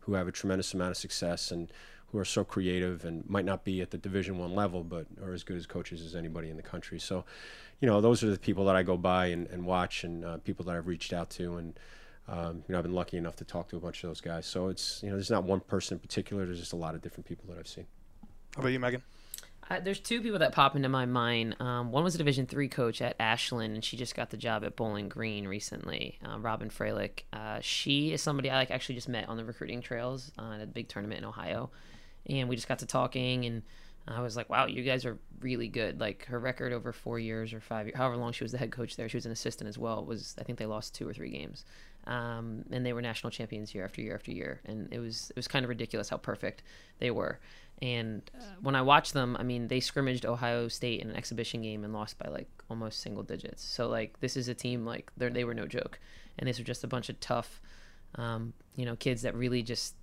who 0.00 0.14
have 0.14 0.26
a 0.26 0.32
tremendous 0.32 0.74
amount 0.74 0.90
of 0.90 0.96
success 0.96 1.52
and 1.52 1.72
who 2.10 2.18
are 2.18 2.24
so 2.24 2.44
creative 2.44 3.04
and 3.04 3.28
might 3.28 3.44
not 3.44 3.64
be 3.64 3.80
at 3.80 3.90
the 3.90 3.98
Division 3.98 4.36
One 4.38 4.54
level, 4.54 4.84
but 4.84 5.06
are 5.22 5.32
as 5.32 5.44
good 5.44 5.56
as 5.56 5.66
coaches 5.66 6.02
as 6.02 6.14
anybody 6.14 6.50
in 6.50 6.56
the 6.56 6.62
country. 6.62 6.98
So, 6.98 7.24
you 7.80 7.86
know, 7.86 8.00
those 8.00 8.22
are 8.22 8.30
the 8.30 8.38
people 8.38 8.64
that 8.66 8.76
I 8.76 8.82
go 8.82 8.96
by 8.96 9.26
and, 9.26 9.46
and 9.48 9.64
watch, 9.64 10.04
and 10.04 10.24
uh, 10.24 10.36
people 10.38 10.64
that 10.66 10.76
I've 10.76 10.86
reached 10.86 11.12
out 11.12 11.30
to, 11.30 11.56
and 11.56 11.78
um, 12.28 12.64
you 12.68 12.72
know, 12.72 12.78
I've 12.78 12.84
been 12.84 12.94
lucky 12.94 13.16
enough 13.16 13.36
to 13.36 13.44
talk 13.44 13.68
to 13.70 13.76
a 13.76 13.80
bunch 13.80 14.04
of 14.04 14.10
those 14.10 14.20
guys. 14.20 14.46
So 14.46 14.68
it's 14.68 15.02
you 15.02 15.08
know, 15.08 15.16
there's 15.16 15.30
not 15.30 15.44
one 15.44 15.60
person 15.60 15.96
in 15.96 16.00
particular. 16.00 16.44
There's 16.44 16.60
just 16.60 16.72
a 16.72 16.76
lot 16.76 16.94
of 16.94 17.00
different 17.00 17.26
people 17.26 17.46
that 17.48 17.58
I've 17.58 17.68
seen. 17.68 17.86
How 18.54 18.60
about 18.60 18.72
you, 18.72 18.80
Megan? 18.80 19.02
Uh, 19.70 19.80
there's 19.80 20.00
two 20.00 20.20
people 20.20 20.40
that 20.40 20.52
pop 20.52 20.76
into 20.76 20.88
my 20.88 21.06
mind. 21.06 21.56
Um, 21.60 21.92
one 21.92 22.04
was 22.04 22.14
a 22.14 22.18
Division 22.18 22.46
three 22.46 22.68
coach 22.68 23.00
at 23.00 23.16
Ashland, 23.18 23.74
and 23.74 23.84
she 23.84 23.96
just 23.96 24.14
got 24.14 24.30
the 24.30 24.36
job 24.36 24.64
at 24.64 24.76
Bowling 24.76 25.08
Green 25.08 25.46
recently. 25.46 26.18
Uh, 26.24 26.38
Robyn 26.38 26.68
Fralick. 26.68 27.22
Uh, 27.32 27.58
she 27.60 28.12
is 28.12 28.20
somebody 28.20 28.50
I 28.50 28.56
like 28.56 28.70
actually 28.70 28.96
just 28.96 29.08
met 29.08 29.28
on 29.28 29.36
the 29.36 29.44
recruiting 29.44 29.80
trails 29.80 30.32
uh, 30.38 30.54
at 30.54 30.60
a 30.60 30.66
big 30.66 30.88
tournament 30.88 31.20
in 31.20 31.24
Ohio 31.24 31.70
and 32.26 32.48
we 32.48 32.56
just 32.56 32.68
got 32.68 32.80
to 32.80 32.86
talking 32.86 33.44
and 33.44 33.62
I 34.08 34.20
was 34.20 34.36
like, 34.36 34.50
wow, 34.50 34.66
you 34.66 34.82
guys 34.82 35.06
are 35.06 35.16
really 35.40 35.68
good. 35.68 36.00
Like 36.00 36.26
her 36.26 36.40
record 36.40 36.72
over 36.72 36.92
four 36.92 37.20
years 37.20 37.52
or 37.52 37.60
five 37.60 37.86
years, 37.86 37.96
however 37.96 38.16
long 38.16 38.32
she 38.32 38.42
was 38.42 38.50
the 38.50 38.58
head 38.58 38.72
coach 38.72 38.96
there, 38.96 39.08
she 39.08 39.16
was 39.16 39.26
an 39.26 39.32
assistant 39.32 39.68
as 39.68 39.78
well. 39.78 40.04
Was 40.04 40.34
I 40.40 40.42
think 40.42 40.58
they 40.58 40.66
lost 40.66 40.92
two 40.92 41.08
or 41.08 41.12
three 41.12 41.30
games, 41.30 41.64
um, 42.08 42.64
and 42.72 42.84
they 42.84 42.92
were 42.92 43.00
national 43.00 43.30
champions 43.30 43.76
year 43.76 43.84
after 43.84 44.00
year 44.00 44.16
after 44.16 44.32
year, 44.32 44.60
and 44.64 44.92
it 44.92 44.98
was 44.98 45.30
it 45.30 45.36
was 45.36 45.46
kind 45.46 45.64
of 45.64 45.68
ridiculous 45.68 46.08
how 46.08 46.16
perfect 46.16 46.64
they 46.98 47.12
were. 47.12 47.38
And 47.82 48.22
uh, 48.38 48.44
when 48.60 48.76
I 48.76 48.82
watched 48.82 49.12
them, 49.12 49.36
I 49.38 49.42
mean, 49.42 49.66
they 49.66 49.80
scrimmaged 49.80 50.24
Ohio 50.24 50.68
State 50.68 51.00
in 51.00 51.10
an 51.10 51.16
exhibition 51.16 51.62
game 51.62 51.82
and 51.82 51.92
lost 51.92 52.16
by 52.16 52.30
like 52.30 52.48
almost 52.70 53.00
single 53.00 53.24
digits. 53.24 53.64
So 53.64 53.88
like 53.88 54.20
this 54.20 54.36
is 54.36 54.46
a 54.46 54.54
team 54.54 54.86
like 54.86 55.10
they 55.16 55.42
were 55.42 55.52
no 55.52 55.66
joke, 55.66 55.98
and 56.38 56.46
these 56.46 56.58
were 56.58 56.64
just 56.64 56.84
a 56.84 56.86
bunch 56.86 57.08
of 57.08 57.18
tough, 57.18 57.60
um, 58.14 58.54
you 58.76 58.86
know, 58.86 58.94
kids 58.94 59.22
that 59.22 59.34
really 59.34 59.62
just 59.62 59.96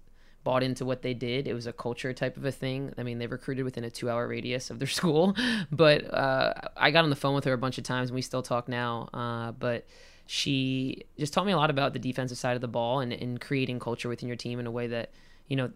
bought 0.43 0.61
into 0.61 0.83
what 0.83 1.03
they 1.03 1.13
did. 1.13 1.47
It 1.47 1.53
was 1.53 1.67
a 1.67 1.73
culture 1.73 2.13
type 2.13 2.35
of 2.35 2.43
a 2.43 2.51
thing. 2.51 2.93
I 2.97 3.03
mean, 3.03 3.17
they 3.17 3.27
recruited 3.27 3.63
within 3.63 3.85
a 3.85 3.89
two 3.89 4.09
hour 4.09 4.27
radius 4.27 4.69
of 4.69 4.79
their 4.79 4.87
school, 4.99 5.35
but 5.71 6.13
uh, 6.13 6.53
I 6.75 6.91
got 6.91 7.05
on 7.05 7.09
the 7.09 7.15
phone 7.15 7.33
with 7.33 7.45
her 7.45 7.53
a 7.53 7.57
bunch 7.57 7.77
of 7.77 7.85
times 7.85 8.09
and 8.09 8.15
we 8.15 8.21
still 8.21 8.43
talk 8.43 8.67
now. 8.67 9.09
Uh, 9.13 9.53
but 9.53 9.87
she 10.25 11.05
just 11.17 11.33
taught 11.33 11.45
me 11.45 11.53
a 11.53 11.57
lot 11.57 11.69
about 11.69 11.93
the 11.93 11.99
defensive 11.99 12.37
side 12.37 12.55
of 12.55 12.61
the 12.61 12.67
ball 12.67 12.99
and, 12.99 13.13
and 13.13 13.39
creating 13.39 13.79
culture 13.79 14.09
within 14.09 14.27
your 14.27 14.35
team 14.35 14.59
in 14.59 14.67
a 14.67 14.71
way 14.71 14.87
that, 14.87 15.11
you 15.47 15.55
know, 15.55 15.71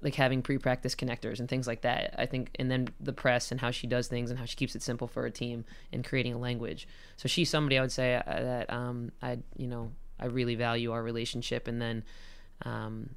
like 0.00 0.14
having 0.14 0.42
pre-practice 0.42 0.94
connectors 0.94 1.40
and 1.40 1.48
things 1.48 1.66
like 1.66 1.82
that. 1.82 2.14
I 2.18 2.26
think, 2.26 2.50
and 2.58 2.70
then 2.70 2.88
the 3.00 3.12
press 3.12 3.50
and 3.50 3.60
how 3.60 3.70
she 3.70 3.86
does 3.86 4.06
things 4.08 4.30
and 4.30 4.38
how 4.38 4.44
she 4.44 4.56
keeps 4.56 4.76
it 4.76 4.82
simple 4.82 5.08
for 5.08 5.26
a 5.26 5.30
team 5.30 5.64
and 5.92 6.04
creating 6.04 6.34
a 6.34 6.38
language. 6.38 6.86
So 7.16 7.28
she's 7.28 7.50
somebody 7.50 7.78
I 7.78 7.80
would 7.80 7.92
say 7.92 8.14
uh, 8.14 8.22
that 8.26 8.72
um, 8.72 9.12
I, 9.20 9.38
you 9.56 9.66
know, 9.66 9.92
I 10.20 10.26
really 10.26 10.54
value 10.54 10.92
our 10.92 11.02
relationship. 11.02 11.66
And 11.68 11.80
then, 11.80 12.04
um, 12.62 13.10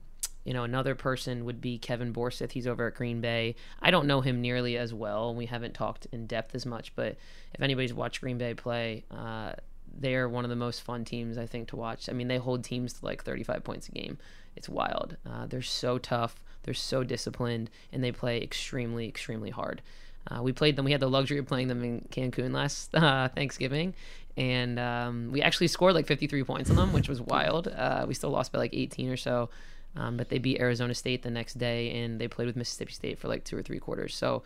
you 0.44 0.54
know, 0.54 0.64
another 0.64 0.96
person 0.96 1.46
would 1.46 1.62
be 1.62 1.78
Kevin 1.78 2.14
Borseth. 2.14 2.52
He's 2.52 2.66
over 2.66 2.88
at 2.88 2.96
Green 2.96 3.22
Bay. 3.22 3.56
I 3.80 3.92
don't 3.92 4.08
know 4.08 4.22
him 4.22 4.42
nearly 4.42 4.76
as 4.78 4.92
well. 4.92 5.36
We 5.36 5.46
haven't 5.46 5.76
talked 5.76 6.08
in 6.12 6.26
depth 6.26 6.56
as 6.56 6.66
much, 6.66 6.96
but 6.96 7.18
if 7.54 7.62
anybody's 7.62 7.94
watched 7.94 8.22
Green 8.22 8.40
Bay 8.40 8.56
play, 8.56 9.06
uh, 9.12 9.54
they're 9.98 10.30
one 10.30 10.44
of 10.44 10.50
the 10.50 10.56
most 10.56 10.82
fun 10.82 11.06
teams 11.06 11.38
I 11.38 11.46
think 11.46 11.68
to 11.70 11.76
watch. 11.76 12.10
I 12.10 12.14
mean, 12.14 12.28
they 12.28 12.38
hold 12.38 12.64
teams 12.64 12.94
to 12.94 13.06
like 13.06 13.24
35 13.24 13.64
points 13.64 13.88
a 13.88 13.92
game. 13.92 14.18
It's 14.56 14.70
wild. 14.70 15.18
Uh, 15.26 15.46
they're 15.48 15.62
so 15.62 15.98
tough. 15.98 16.36
They're 16.64 16.74
so 16.74 17.04
disciplined, 17.04 17.70
and 17.92 18.04
they 18.04 18.12
play 18.12 18.42
extremely, 18.42 19.08
extremely 19.08 19.50
hard. 19.50 19.82
Uh, 20.30 20.44
we 20.44 20.52
played 20.52 20.76
them. 20.76 20.86
We 20.86 20.92
had 20.92 21.02
the 21.02 21.10
luxury 21.10 21.40
of 21.40 21.48
playing 21.48 21.68
them 21.68 21.84
in 21.84 22.08
Cancun 22.12 22.54
last 22.54 22.94
uh, 22.96 23.30
Thanksgiving, 23.30 23.96
and 24.38 24.80
um, 24.80 25.30
we 25.32 25.42
actually 25.42 25.68
scored 25.68 25.96
like 25.96 26.06
53 26.06 26.44
points 26.44 26.70
on 26.70 26.76
them, 26.76 26.94
which 26.94 27.10
was 27.10 27.20
wild. 27.22 27.68
Uh, 27.68 28.06
we 28.08 28.14
still 28.14 28.30
lost 28.30 28.52
by 28.52 28.60
like 28.60 28.74
18 28.74 29.10
or 29.10 29.18
so. 29.18 29.50
Um, 29.96 30.16
but 30.16 30.30
they 30.30 30.38
beat 30.38 30.60
Arizona 30.60 30.94
State 30.94 31.22
the 31.22 31.30
next 31.30 31.58
day, 31.58 32.02
and 32.02 32.20
they 32.20 32.28
played 32.28 32.46
with 32.46 32.56
Mississippi 32.56 32.94
State 32.94 33.20
for 33.20 33.28
like 33.28 33.44
two 33.44 33.58
or 33.58 33.62
three 33.62 33.80
quarters. 33.80 34.16
So 34.16 34.44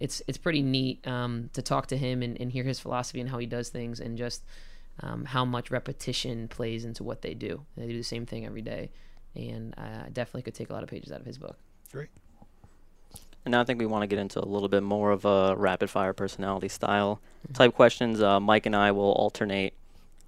it's 0.00 0.22
it's 0.26 0.38
pretty 0.38 0.62
neat 0.62 1.06
um, 1.06 1.50
to 1.52 1.62
talk 1.62 1.86
to 1.88 1.96
him 1.96 2.22
and, 2.22 2.40
and, 2.40 2.52
hear 2.52 2.64
his 2.64 2.78
philosophy 2.78 3.20
and 3.20 3.30
how 3.30 3.38
he 3.38 3.46
does 3.46 3.68
things, 3.68 4.00
and 4.00 4.16
just 4.16 4.42
um, 5.00 5.24
how 5.24 5.44
much 5.44 5.70
repetition 5.70 6.48
plays 6.48 6.84
into 6.84 7.04
what 7.04 7.22
they 7.22 7.34
do. 7.34 7.64
They 7.76 7.86
do 7.86 7.96
the 7.96 8.02
same 8.02 8.26
thing 8.26 8.46
every 8.46 8.62
day, 8.62 8.90
and 9.34 9.74
I 9.76 10.08
definitely 10.12 10.42
could 10.42 10.54
take 10.54 10.70
a 10.70 10.72
lot 10.72 10.82
of 10.82 10.88
pages 10.88 11.12
out 11.12 11.20
of 11.20 11.26
his 11.26 11.38
book. 11.38 11.58
Great. 11.92 12.08
And 13.44 13.52
now 13.52 13.60
I 13.60 13.64
think 13.64 13.78
we 13.78 13.86
want 13.86 14.02
to 14.02 14.08
get 14.08 14.18
into 14.18 14.40
a 14.40 14.44
little 14.44 14.68
bit 14.68 14.82
more 14.82 15.12
of 15.12 15.24
a 15.24 15.54
rapid 15.56 15.88
fire 15.88 16.12
personality 16.12 16.68
style 16.68 17.20
mm-hmm. 17.44 17.54
type 17.54 17.74
questions. 17.74 18.20
Uh, 18.20 18.40
Mike 18.40 18.66
and 18.66 18.74
I 18.74 18.90
will 18.90 19.12
alternate 19.12 19.74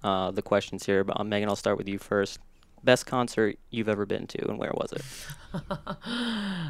uh, 0.03 0.31
the 0.31 0.41
questions 0.41 0.85
here. 0.85 1.03
But 1.03 1.19
uh, 1.19 1.23
Megan, 1.25 1.49
I'll 1.49 1.57
start 1.57 1.77
with 1.77 1.89
you 1.89 1.97
first. 1.97 2.39
Best 2.81 3.05
concert 3.05 3.59
you've 3.71 3.89
ever 3.89 4.05
been 4.05 4.25
to, 4.27 4.49
and 4.49 4.57
where 4.57 4.71
was 4.73 4.93
it? 4.93 5.03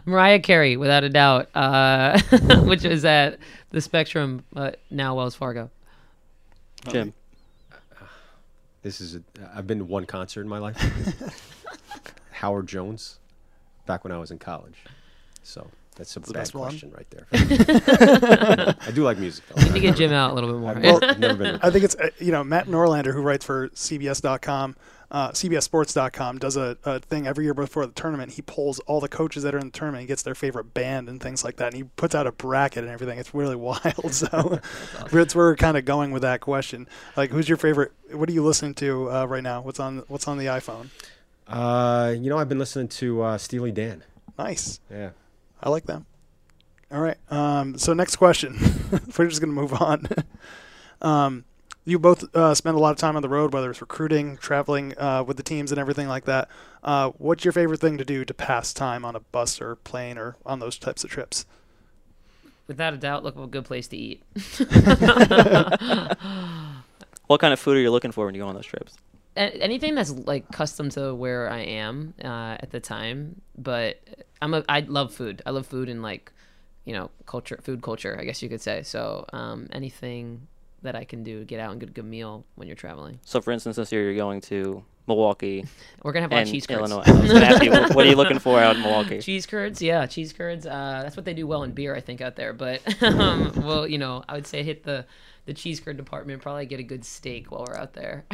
Mariah 0.05 0.39
Carey, 0.39 0.75
without 0.75 1.03
a 1.03 1.09
doubt, 1.09 1.49
uh, 1.53 2.19
which 2.63 2.83
was 2.83 3.05
at 3.05 3.37
the 3.69 3.79
Spectrum, 3.79 4.43
uh, 4.55 4.71
now 4.89 5.13
Wells 5.13 5.35
Fargo. 5.35 5.69
Jim. 6.87 7.13
This 8.81 9.01
is 9.01 9.15
a, 9.15 9.21
I've 9.53 9.67
been 9.67 9.79
to 9.79 9.85
one 9.85 10.05
concert 10.05 10.41
in 10.41 10.47
my 10.47 10.59
life. 10.59 10.77
Howard 12.31 12.67
Jones, 12.67 13.19
back 13.85 14.03
when 14.03 14.13
I 14.13 14.17
was 14.17 14.31
in 14.31 14.39
college. 14.39 14.77
So 15.43 15.69
that's 15.95 16.15
a 16.15 16.21
bad 16.21 16.49
question 16.51 16.91
right 16.91 17.07
there. 17.09 17.27
I 18.81 18.91
do 18.91 19.03
like 19.03 19.17
music. 19.17 19.43
Though. 19.47 19.55
We 19.57 19.63
need 19.65 19.73
to 19.73 19.79
get 19.81 19.95
Jim 19.97 20.13
out 20.13 20.31
a 20.31 20.33
little 20.33 20.51
bit 20.51 20.59
more. 20.59 20.73
Well, 20.79 21.17
never 21.17 21.35
been. 21.35 21.59
I 21.61 21.69
think 21.69 21.83
it's 21.83 21.95
uh, 21.95 22.09
you 22.19 22.31
know 22.31 22.41
Matt 22.41 22.67
Norlander 22.67 23.13
who 23.13 23.21
writes 23.21 23.43
for 23.43 23.67
CBS.com 23.69 24.77
uh, 25.11 25.31
CBSSports.com 25.31 26.37
does 26.37 26.55
a, 26.55 26.77
a, 26.83 26.99
thing 26.99 27.25
every 27.25 27.45
year 27.45 27.53
before 27.53 27.85
the 27.85 27.91
tournament. 27.93 28.33
He 28.33 28.43
polls 28.43 28.79
all 28.79 28.99
the 28.99 29.09
coaches 29.09 29.41
that 29.43 29.55
are 29.55 29.57
in 29.57 29.67
the 29.67 29.71
tournament, 29.71 30.01
he 30.01 30.07
gets 30.07 30.21
their 30.21 30.35
favorite 30.35 30.73
band 30.73 31.09
and 31.09 31.21
things 31.21 31.43
like 31.43 31.55
that, 31.57 31.67
and 31.67 31.75
he 31.75 31.83
puts 31.83 32.13
out 32.13 32.27
a 32.27 32.31
bracket 32.31 32.83
and 32.83 32.93
everything. 32.93 33.17
It's 33.17 33.33
really 33.33 33.55
wild. 33.55 34.13
So 34.13 34.27
awesome. 34.31 34.59
that's 35.11 35.33
where 35.33 35.47
we're 35.47 35.55
kind 35.55 35.77
of 35.77 35.85
going 35.85 36.11
with 36.11 36.21
that 36.21 36.41
question. 36.41 36.87
Like, 37.17 37.31
who's 37.31 37.49
your 37.49 37.57
favorite? 37.57 37.91
What 38.11 38.29
are 38.29 38.33
you 38.33 38.43
listening 38.43 38.75
to 38.75 39.11
uh, 39.11 39.25
right 39.25 39.43
now? 39.43 39.61
What's 39.61 39.79
on 39.79 40.03
What's 40.07 40.27
on 40.27 40.37
the 40.37 40.45
iPhone? 40.45 40.89
Uh, 41.47 42.13
you 42.15 42.29
know, 42.29 42.37
I've 42.37 42.49
been 42.49 42.59
listening 42.59 42.89
to 42.89 43.23
uh, 43.23 43.37
Steely 43.39 43.71
Dan. 43.71 44.03
Nice. 44.37 44.79
Yeah, 44.91 45.11
I 45.61 45.69
like 45.69 45.85
them. 45.85 46.05
All 46.91 47.01
right. 47.01 47.17
Um, 47.31 47.77
so 47.77 47.93
next 47.93 48.17
question. 48.17 48.57
We're 49.17 49.27
just 49.27 49.41
gonna 49.41 49.53
move 49.53 49.73
on. 49.73 50.07
um, 51.01 51.45
you 51.89 51.99
both 51.99 52.35
uh, 52.35 52.53
spend 52.53 52.75
a 52.75 52.79
lot 52.79 52.91
of 52.91 52.97
time 52.97 53.15
on 53.15 53.21
the 53.21 53.29
road, 53.29 53.53
whether 53.53 53.69
it's 53.69 53.81
recruiting, 53.81 54.37
traveling 54.37 54.97
uh, 54.97 55.23
with 55.25 55.37
the 55.37 55.43
teams, 55.43 55.71
and 55.71 55.79
everything 55.79 56.07
like 56.07 56.25
that. 56.25 56.47
Uh, 56.83 57.11
what's 57.17 57.43
your 57.43 57.51
favorite 57.51 57.79
thing 57.79 57.97
to 57.97 58.05
do 58.05 58.23
to 58.23 58.33
pass 58.33 58.73
time 58.73 59.03
on 59.03 59.15
a 59.15 59.19
bus 59.19 59.59
or 59.59 59.75
plane 59.75 60.17
or 60.17 60.37
on 60.45 60.59
those 60.59 60.77
types 60.77 61.03
of 61.03 61.09
trips? 61.09 61.45
Without 62.67 62.93
a 62.93 62.97
doubt, 62.97 63.23
look 63.23 63.35
for 63.35 63.43
a 63.43 63.47
good 63.47 63.65
place 63.65 63.87
to 63.87 63.97
eat. 63.97 64.21
what 67.27 67.39
kind 67.39 67.51
of 67.53 67.59
food 67.59 67.77
are 67.77 67.81
you 67.81 67.91
looking 67.91 68.11
for 68.11 68.25
when 68.25 68.35
you 68.35 68.41
go 68.41 68.47
on 68.47 68.55
those 68.55 68.65
trips? 68.65 68.95
anything 69.35 69.95
that's 69.95 70.11
like 70.11 70.51
custom 70.51 70.89
to 70.89 71.15
where 71.15 71.49
I 71.49 71.59
am 71.59 72.13
uh, 72.23 72.57
at 72.59 72.71
the 72.71 72.79
time. 72.79 73.41
But 73.57 74.01
I'm 74.41 74.53
a 74.53 74.63
I 74.67 74.81
love 74.81 75.13
food. 75.13 75.41
I 75.45 75.51
love 75.51 75.65
food 75.65 75.89
and 75.89 76.01
like 76.01 76.31
you 76.85 76.93
know 76.93 77.09
culture, 77.25 77.59
food 77.63 77.81
culture. 77.81 78.17
I 78.19 78.23
guess 78.23 78.41
you 78.41 78.49
could 78.49 78.61
say. 78.61 78.83
So 78.83 79.25
um, 79.33 79.67
anything 79.71 80.47
that 80.81 80.95
I 80.95 81.03
can 81.03 81.23
do 81.23 81.39
to 81.39 81.45
get 81.45 81.59
out 81.59 81.71
and 81.71 81.79
get 81.79 81.89
a 81.89 81.93
good 81.93 82.05
meal 82.05 82.45
when 82.55 82.67
you're 82.67 82.75
traveling. 82.75 83.19
So, 83.25 83.41
for 83.41 83.51
instance, 83.51 83.75
this 83.75 83.91
year 83.91 84.03
you're 84.03 84.15
going 84.15 84.41
to 84.41 84.83
Milwaukee, 85.09 85.65
We're 86.03 86.13
gonna 86.13 86.21
have 86.21 86.31
a 86.31 86.35
lot 86.35 86.43
of 86.43 86.49
cheese 86.49 86.67
curds. 86.67 86.91
Illinois. 86.91 87.03
I 87.03 87.19
was 87.19 87.31
gonna 87.33 87.45
ask 87.45 87.63
you, 87.63 87.71
what 87.71 87.95
what 87.95 88.05
are 88.05 88.09
you 88.09 88.15
looking 88.15 88.39
for 88.39 88.59
out 88.59 88.75
in 88.75 88.83
Milwaukee? 88.83 89.19
Cheese 89.21 89.47
curds, 89.47 89.81
yeah, 89.81 90.05
cheese 90.05 90.31
curds. 90.31 90.67
Uh, 90.67 91.01
that's 91.03 91.17
what 91.17 91.25
they 91.25 91.33
do 91.33 91.47
well 91.47 91.63
in 91.63 91.71
beer, 91.71 91.95
I 91.95 91.99
think, 91.99 92.21
out 92.21 92.35
there. 92.35 92.53
But 92.53 92.81
um, 93.03 93.51
well, 93.57 93.87
you 93.87 93.97
know, 93.97 94.23
I 94.29 94.35
would 94.35 94.45
say 94.45 94.63
hit 94.63 94.83
the 94.83 95.05
the 95.45 95.53
cheese 95.53 95.79
curd 95.79 95.97
department. 95.97 96.43
Probably 96.43 96.67
get 96.67 96.79
a 96.79 96.83
good 96.83 97.03
steak 97.03 97.51
while 97.51 97.65
we're 97.67 97.75
out 97.75 97.93
there. 97.93 98.25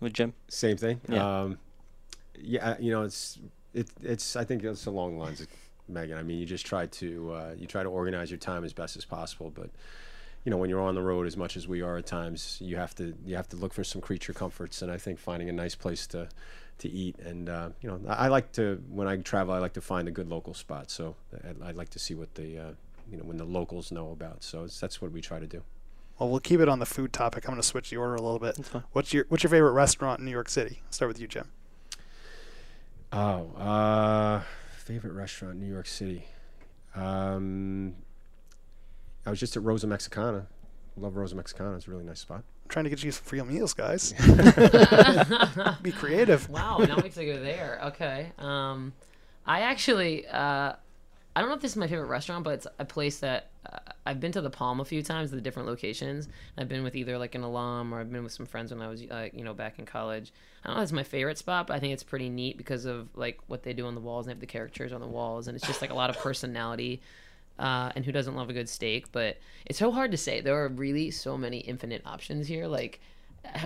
With 0.00 0.12
Jim? 0.12 0.34
Same 0.48 0.76
thing. 0.76 1.00
Yeah. 1.08 1.42
Um, 1.42 1.58
yeah, 2.36 2.76
you 2.80 2.90
know, 2.90 3.02
it's 3.02 3.38
it, 3.72 3.88
it's. 4.02 4.34
I 4.34 4.44
think 4.44 4.64
it's 4.64 4.86
along 4.86 5.14
the 5.14 5.22
lines 5.22 5.40
of 5.40 5.46
Megan. 5.88 6.18
I 6.18 6.22
mean, 6.22 6.38
you 6.38 6.46
just 6.46 6.66
try 6.66 6.86
to 6.86 7.32
uh, 7.32 7.54
you 7.56 7.66
try 7.66 7.82
to 7.82 7.88
organize 7.88 8.30
your 8.30 8.38
time 8.38 8.64
as 8.64 8.72
best 8.72 8.96
as 8.96 9.04
possible, 9.04 9.50
but 9.54 9.70
you 10.44 10.50
know, 10.50 10.56
when 10.56 10.68
you're 10.70 10.80
on 10.80 10.94
the 10.94 11.02
road 11.02 11.26
as 11.26 11.36
much 11.36 11.56
as 11.56 11.68
we 11.68 11.82
are 11.82 11.96
at 11.96 12.06
times, 12.06 12.58
you 12.60 12.76
have 12.76 12.94
to 12.96 13.14
you 13.24 13.36
have 13.36 13.48
to 13.50 13.56
look 13.56 13.72
for 13.72 13.84
some 13.84 14.00
creature 14.00 14.32
comforts, 14.32 14.82
and 14.82 14.90
I 14.90 14.98
think 14.98 15.18
finding 15.18 15.48
a 15.48 15.52
nice 15.52 15.74
place 15.74 16.06
to 16.08 16.28
to 16.78 16.88
eat 16.88 17.16
and 17.18 17.48
uh, 17.48 17.68
you 17.80 17.88
know, 17.88 18.00
I, 18.08 18.26
I 18.26 18.28
like 18.28 18.52
to 18.52 18.82
when 18.88 19.06
I 19.06 19.16
travel, 19.16 19.54
I 19.54 19.58
like 19.58 19.74
to 19.74 19.80
find 19.80 20.08
a 20.08 20.10
good 20.10 20.28
local 20.28 20.54
spot. 20.54 20.90
So 20.90 21.16
I, 21.44 21.68
I 21.68 21.70
like 21.72 21.90
to 21.90 21.98
see 21.98 22.14
what 22.14 22.34
the 22.34 22.58
uh, 22.58 22.70
you 23.10 23.18
know 23.18 23.24
when 23.24 23.36
the 23.36 23.44
locals 23.44 23.92
know 23.92 24.10
about. 24.10 24.42
So 24.42 24.64
it's, 24.64 24.80
that's 24.80 25.00
what 25.00 25.12
we 25.12 25.20
try 25.20 25.38
to 25.38 25.46
do. 25.46 25.62
Well, 26.18 26.28
we'll 26.28 26.40
keep 26.40 26.60
it 26.60 26.68
on 26.68 26.78
the 26.78 26.86
food 26.86 27.12
topic. 27.12 27.44
I'm 27.46 27.52
going 27.52 27.60
to 27.60 27.66
switch 27.66 27.90
the 27.90 27.96
order 27.96 28.14
a 28.14 28.22
little 28.22 28.38
bit. 28.38 28.58
What's 28.92 29.12
your 29.12 29.26
What's 29.28 29.42
your 29.42 29.50
favorite 29.50 29.72
restaurant 29.72 30.18
in 30.18 30.24
New 30.24 30.30
York 30.30 30.48
City? 30.48 30.80
I'll 30.84 30.92
start 30.92 31.08
with 31.08 31.20
you, 31.20 31.26
Jim. 31.26 31.50
Oh, 33.12 33.50
uh, 33.56 34.42
favorite 34.82 35.12
restaurant 35.12 35.54
in 35.54 35.60
New 35.60 35.72
York 35.72 35.86
City. 35.86 36.26
Um, 36.94 37.94
I 39.24 39.30
was 39.30 39.40
just 39.40 39.56
at 39.56 39.62
Rosa 39.62 39.86
Mexicana. 39.86 40.46
Love 40.96 41.16
Rosa 41.16 41.34
Mexicana. 41.36 41.76
It's 41.76 41.86
a 41.86 41.90
really 41.90 42.04
nice 42.04 42.20
spot. 42.20 42.42
I'm 42.64 42.68
trying 42.68 42.84
to 42.84 42.90
get 42.90 43.02
you 43.02 43.12
some 43.12 43.24
free 43.24 43.40
meals, 43.42 43.72
guys. 43.72 44.12
Be 45.82 45.92
creative. 45.92 46.48
wow, 46.50 46.78
now 46.78 46.96
we 46.96 47.02
have 47.04 47.14
to 47.14 47.24
go 47.24 47.40
there. 47.40 47.80
Okay. 47.84 48.32
Um, 48.38 48.92
I 49.46 49.60
actually, 49.60 50.26
uh, 50.26 50.72
I 51.34 51.40
don't 51.40 51.48
know 51.48 51.54
if 51.54 51.62
this 51.62 51.72
is 51.72 51.76
my 51.76 51.86
favorite 51.86 52.08
restaurant, 52.08 52.44
but 52.44 52.54
it's 52.54 52.66
a 52.78 52.84
place 52.84 53.20
that 53.20 53.51
I've 54.04 54.20
been 54.20 54.32
to 54.32 54.40
the 54.40 54.50
Palm 54.50 54.80
a 54.80 54.84
few 54.84 55.02
times, 55.02 55.30
the 55.30 55.40
different 55.40 55.68
locations. 55.68 56.28
I've 56.58 56.68
been 56.68 56.82
with 56.82 56.96
either 56.96 57.18
like 57.18 57.34
an 57.34 57.42
alum 57.42 57.94
or 57.94 58.00
I've 58.00 58.10
been 58.10 58.24
with 58.24 58.32
some 58.32 58.46
friends 58.46 58.72
when 58.72 58.82
I 58.82 58.88
was, 58.88 59.02
uh, 59.02 59.28
you 59.32 59.44
know, 59.44 59.54
back 59.54 59.78
in 59.78 59.86
college. 59.86 60.32
I 60.64 60.68
don't 60.68 60.76
know 60.76 60.82
if 60.82 60.86
it's 60.86 60.92
my 60.92 61.02
favorite 61.04 61.38
spot, 61.38 61.66
but 61.68 61.74
I 61.74 61.80
think 61.80 61.92
it's 61.92 62.02
pretty 62.02 62.28
neat 62.28 62.56
because 62.56 62.84
of 62.84 63.08
like 63.16 63.38
what 63.46 63.62
they 63.62 63.72
do 63.72 63.86
on 63.86 63.94
the 63.94 64.00
walls. 64.00 64.26
They 64.26 64.32
have 64.32 64.40
the 64.40 64.46
characters 64.46 64.92
on 64.92 65.00
the 65.00 65.06
walls, 65.06 65.48
and 65.48 65.56
it's 65.56 65.66
just 65.66 65.80
like 65.82 65.90
a 65.90 65.94
lot 65.94 66.10
of 66.10 66.18
personality. 66.18 67.00
Uh, 67.58 67.92
and 67.94 68.04
who 68.04 68.12
doesn't 68.12 68.34
love 68.34 68.50
a 68.50 68.52
good 68.52 68.68
steak? 68.68 69.12
But 69.12 69.38
it's 69.66 69.78
so 69.78 69.92
hard 69.92 70.10
to 70.10 70.16
say. 70.16 70.40
There 70.40 70.56
are 70.64 70.68
really 70.68 71.10
so 71.10 71.36
many 71.38 71.58
infinite 71.58 72.02
options 72.06 72.48
here. 72.48 72.66
Like, 72.66 73.00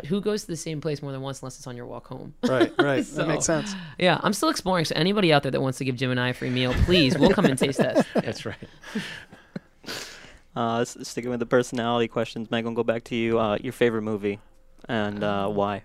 who 0.06 0.20
goes 0.20 0.42
to 0.42 0.48
the 0.48 0.56
same 0.56 0.80
place 0.80 1.02
more 1.02 1.12
than 1.12 1.20
once 1.20 1.40
unless 1.40 1.56
it's 1.56 1.66
on 1.66 1.76
your 1.76 1.86
walk 1.86 2.06
home? 2.06 2.34
Right, 2.42 2.72
right. 2.78 3.04
So- 3.06 3.16
that 3.18 3.28
makes 3.28 3.44
sense. 3.44 3.74
Yeah, 3.98 4.20
I'm 4.22 4.32
still 4.32 4.48
exploring. 4.48 4.84
So 4.86 4.94
anybody 4.96 5.32
out 5.32 5.42
there 5.42 5.52
that 5.52 5.60
wants 5.60 5.78
to 5.78 5.84
give 5.84 5.96
Jim 5.96 6.10
and 6.10 6.18
I 6.20 6.30
a 6.30 6.34
free 6.34 6.50
meal, 6.50 6.74
please, 6.84 7.16
we'll 7.16 7.30
come 7.30 7.44
and 7.46 7.58
taste 7.58 7.78
test. 7.80 8.06
That's 8.14 8.44
right. 8.44 8.56
Uh, 10.56 10.84
sticking 10.84 11.30
with 11.30 11.38
the 11.38 11.46
personality 11.46 12.08
questions, 12.08 12.50
Megan, 12.50 12.74
go 12.74 12.82
back 12.82 13.04
to 13.04 13.14
you. 13.14 13.38
Uh, 13.38 13.58
your 13.60 13.74
favorite 13.74 14.02
movie 14.02 14.40
and 14.88 15.22
uh, 15.22 15.48
why? 15.48 15.82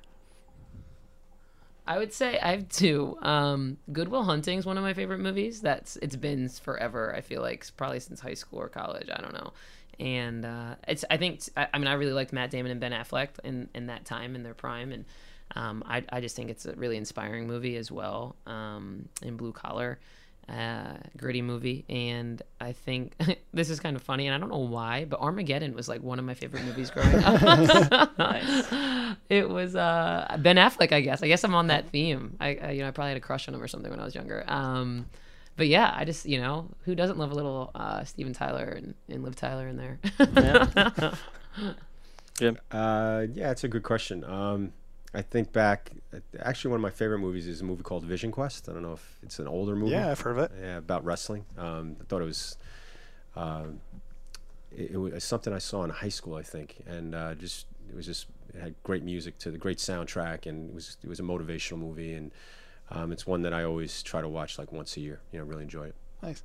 I 1.85 1.97
would 1.97 2.13
say 2.13 2.39
I 2.39 2.51
have 2.51 2.69
two. 2.69 3.17
Um, 3.21 3.77
Good 3.91 4.07
Will 4.07 4.23
Hunting 4.23 4.59
is 4.59 4.65
one 4.65 4.77
of 4.77 4.83
my 4.83 4.93
favorite 4.93 5.19
movies. 5.19 5.61
That's 5.61 5.97
it's 5.97 6.15
been 6.15 6.47
forever. 6.47 7.13
I 7.15 7.21
feel 7.21 7.41
like 7.41 7.65
probably 7.75 7.99
since 7.99 8.19
high 8.19 8.35
school 8.35 8.59
or 8.59 8.69
college. 8.69 9.09
I 9.11 9.19
don't 9.21 9.33
know. 9.33 9.53
And 9.99 10.45
uh, 10.45 10.75
it's 10.87 11.03
I 11.09 11.17
think 11.17 11.41
I, 11.57 11.67
I 11.73 11.77
mean 11.77 11.87
I 11.87 11.93
really 11.93 12.13
liked 12.13 12.33
Matt 12.33 12.51
Damon 12.51 12.71
and 12.71 12.79
Ben 12.79 12.91
Affleck 12.91 13.29
in, 13.43 13.67
in 13.75 13.87
that 13.87 14.05
time 14.05 14.35
in 14.35 14.43
their 14.43 14.53
prime, 14.53 14.91
and 14.91 15.05
um, 15.55 15.83
I 15.85 16.03
I 16.09 16.21
just 16.21 16.35
think 16.35 16.49
it's 16.49 16.65
a 16.65 16.73
really 16.73 16.97
inspiring 16.97 17.47
movie 17.47 17.75
as 17.75 17.91
well. 17.91 18.35
Um, 18.45 19.09
in 19.21 19.35
Blue 19.35 19.51
Collar, 19.51 19.99
uh, 20.49 20.97
gritty 21.17 21.41
movie, 21.41 21.85
and 21.89 22.41
I 22.59 22.73
think 22.73 23.13
this 23.53 23.69
is 23.69 23.79
kind 23.79 23.95
of 23.95 24.01
funny, 24.01 24.27
and 24.27 24.35
I 24.35 24.37
don't 24.37 24.49
know 24.49 24.57
why, 24.57 25.05
but 25.05 25.19
Armageddon 25.19 25.73
was 25.73 25.87
like 25.87 26.01
one 26.01 26.19
of 26.19 26.25
my 26.25 26.33
favorite 26.33 26.63
movies 26.63 26.91
growing 26.91 27.23
up. 27.23 28.11
It 29.29 29.49
was 29.49 29.75
uh, 29.75 30.37
Ben 30.39 30.55
Affleck, 30.55 30.93
I 30.93 31.01
guess. 31.01 31.21
I 31.21 31.27
guess 31.27 31.43
I'm 31.43 31.53
on 31.53 31.67
that 31.67 31.89
theme. 31.89 32.37
I, 32.39 32.55
I 32.55 32.71
you 32.71 32.81
know 32.81 32.87
I 32.87 32.91
probably 32.91 33.09
had 33.09 33.17
a 33.17 33.21
crush 33.21 33.47
on 33.47 33.53
him 33.53 33.61
or 33.61 33.67
something 33.67 33.89
when 33.89 33.99
I 33.99 34.05
was 34.05 34.15
younger. 34.15 34.43
Um, 34.47 35.05
but 35.57 35.67
yeah, 35.67 35.93
I 35.95 36.05
just 36.05 36.25
you 36.25 36.39
know 36.39 36.69
who 36.83 36.95
doesn't 36.95 37.17
love 37.17 37.31
a 37.31 37.35
little 37.35 37.71
uh, 37.75 38.03
Steven 38.03 38.33
Tyler 38.33 38.65
and, 38.65 38.93
and 39.09 39.23
Liv 39.23 39.35
Tyler 39.35 39.67
in 39.67 39.77
there. 39.77 39.99
Yeah. 40.19 41.13
Jim? 42.41 42.57
Uh, 42.71 43.27
yeah, 43.33 43.51
it's 43.51 43.63
a 43.63 43.67
good 43.67 43.83
question. 43.83 44.23
Um, 44.23 44.73
I 45.13 45.21
think 45.21 45.51
back. 45.51 45.91
Actually, 46.39 46.71
one 46.71 46.77
of 46.77 46.81
my 46.83 46.89
favorite 46.89 47.19
movies 47.19 47.45
is 47.47 47.59
a 47.61 47.65
movie 47.65 47.83
called 47.83 48.03
Vision 48.05 48.31
Quest. 48.31 48.69
I 48.69 48.73
don't 48.73 48.81
know 48.81 48.93
if 48.93 49.17
it's 49.21 49.39
an 49.39 49.47
older 49.47 49.75
movie. 49.75 49.91
Yeah, 49.91 50.09
I've 50.09 50.21
heard 50.21 50.37
of 50.37 50.43
it. 50.45 50.51
Yeah, 50.59 50.77
about 50.77 51.03
wrestling. 51.03 51.45
Um, 51.57 51.97
I 51.99 52.03
thought 52.05 52.21
it 52.21 52.25
was, 52.25 52.57
uh, 53.35 53.65
it, 54.71 54.91
it 54.91 54.97
was 54.97 55.23
something 55.23 55.51
I 55.51 55.57
saw 55.57 55.83
in 55.83 55.89
high 55.89 56.09
school, 56.09 56.35
I 56.35 56.43
think, 56.43 56.77
and 56.87 57.13
uh, 57.13 57.35
just 57.35 57.65
it 57.89 57.95
was 57.95 58.05
just 58.05 58.27
it 58.53 58.61
had 58.61 58.75
great 58.83 59.03
music 59.03 59.37
to 59.39 59.51
the 59.51 59.57
great 59.57 59.79
soundtrack, 59.79 60.45
and 60.45 60.69
it 60.69 60.73
was 60.73 60.95
it 61.03 61.09
was 61.09 61.19
a 61.19 61.23
motivational 61.23 61.79
movie, 61.79 62.13
and 62.13 62.31
um, 62.89 63.11
it's 63.11 63.27
one 63.27 63.41
that 63.41 63.53
I 63.53 63.63
always 63.65 64.01
try 64.03 64.21
to 64.21 64.29
watch 64.29 64.57
like 64.57 64.71
once 64.71 64.95
a 64.95 65.01
year. 65.01 65.19
You 65.33 65.39
know, 65.39 65.45
really 65.45 65.63
enjoy 65.63 65.87
it. 65.87 65.95
Nice. 66.23 66.41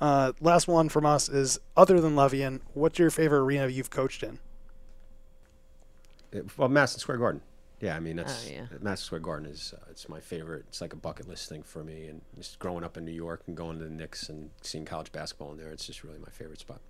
Uh, 0.00 0.32
last 0.40 0.68
one 0.68 0.88
from 0.88 1.04
us 1.04 1.28
is 1.28 1.60
other 1.76 2.00
than 2.00 2.16
Levien, 2.16 2.60
what's 2.72 2.98
your 2.98 3.10
favorite 3.10 3.40
arena 3.40 3.68
you've 3.68 3.90
coached 3.90 4.22
in? 4.22 4.38
It- 6.32 6.56
well, 6.58 6.68
Madison 6.68 7.00
Square 7.00 7.18
Garden. 7.18 7.42
Yeah, 7.84 7.96
I 7.96 8.00
mean 8.00 8.16
that's 8.16 8.46
Oh, 8.48 8.50
yeah. 8.50 8.66
Madison 8.80 9.04
Square 9.04 9.20
Garden 9.20 9.46
is 9.46 9.74
uh, 9.76 9.84
it's 9.90 10.08
my 10.08 10.18
favorite. 10.18 10.64
It's 10.68 10.80
like 10.80 10.94
a 10.94 10.96
bucket 10.96 11.28
list 11.28 11.50
thing 11.50 11.62
for 11.62 11.84
me, 11.84 12.06
and 12.06 12.22
just 12.38 12.58
growing 12.58 12.82
up 12.82 12.96
in 12.96 13.04
New 13.04 13.12
York 13.12 13.42
and 13.46 13.54
going 13.54 13.78
to 13.78 13.84
the 13.84 13.90
Knicks 13.90 14.30
and 14.30 14.48
seeing 14.62 14.86
college 14.86 15.12
basketball 15.12 15.52
in 15.52 15.58
there, 15.58 15.70
it's 15.70 15.86
just 15.86 16.02
really 16.02 16.18
my 16.18 16.30
favorite 16.30 16.60
spot. 16.60 16.80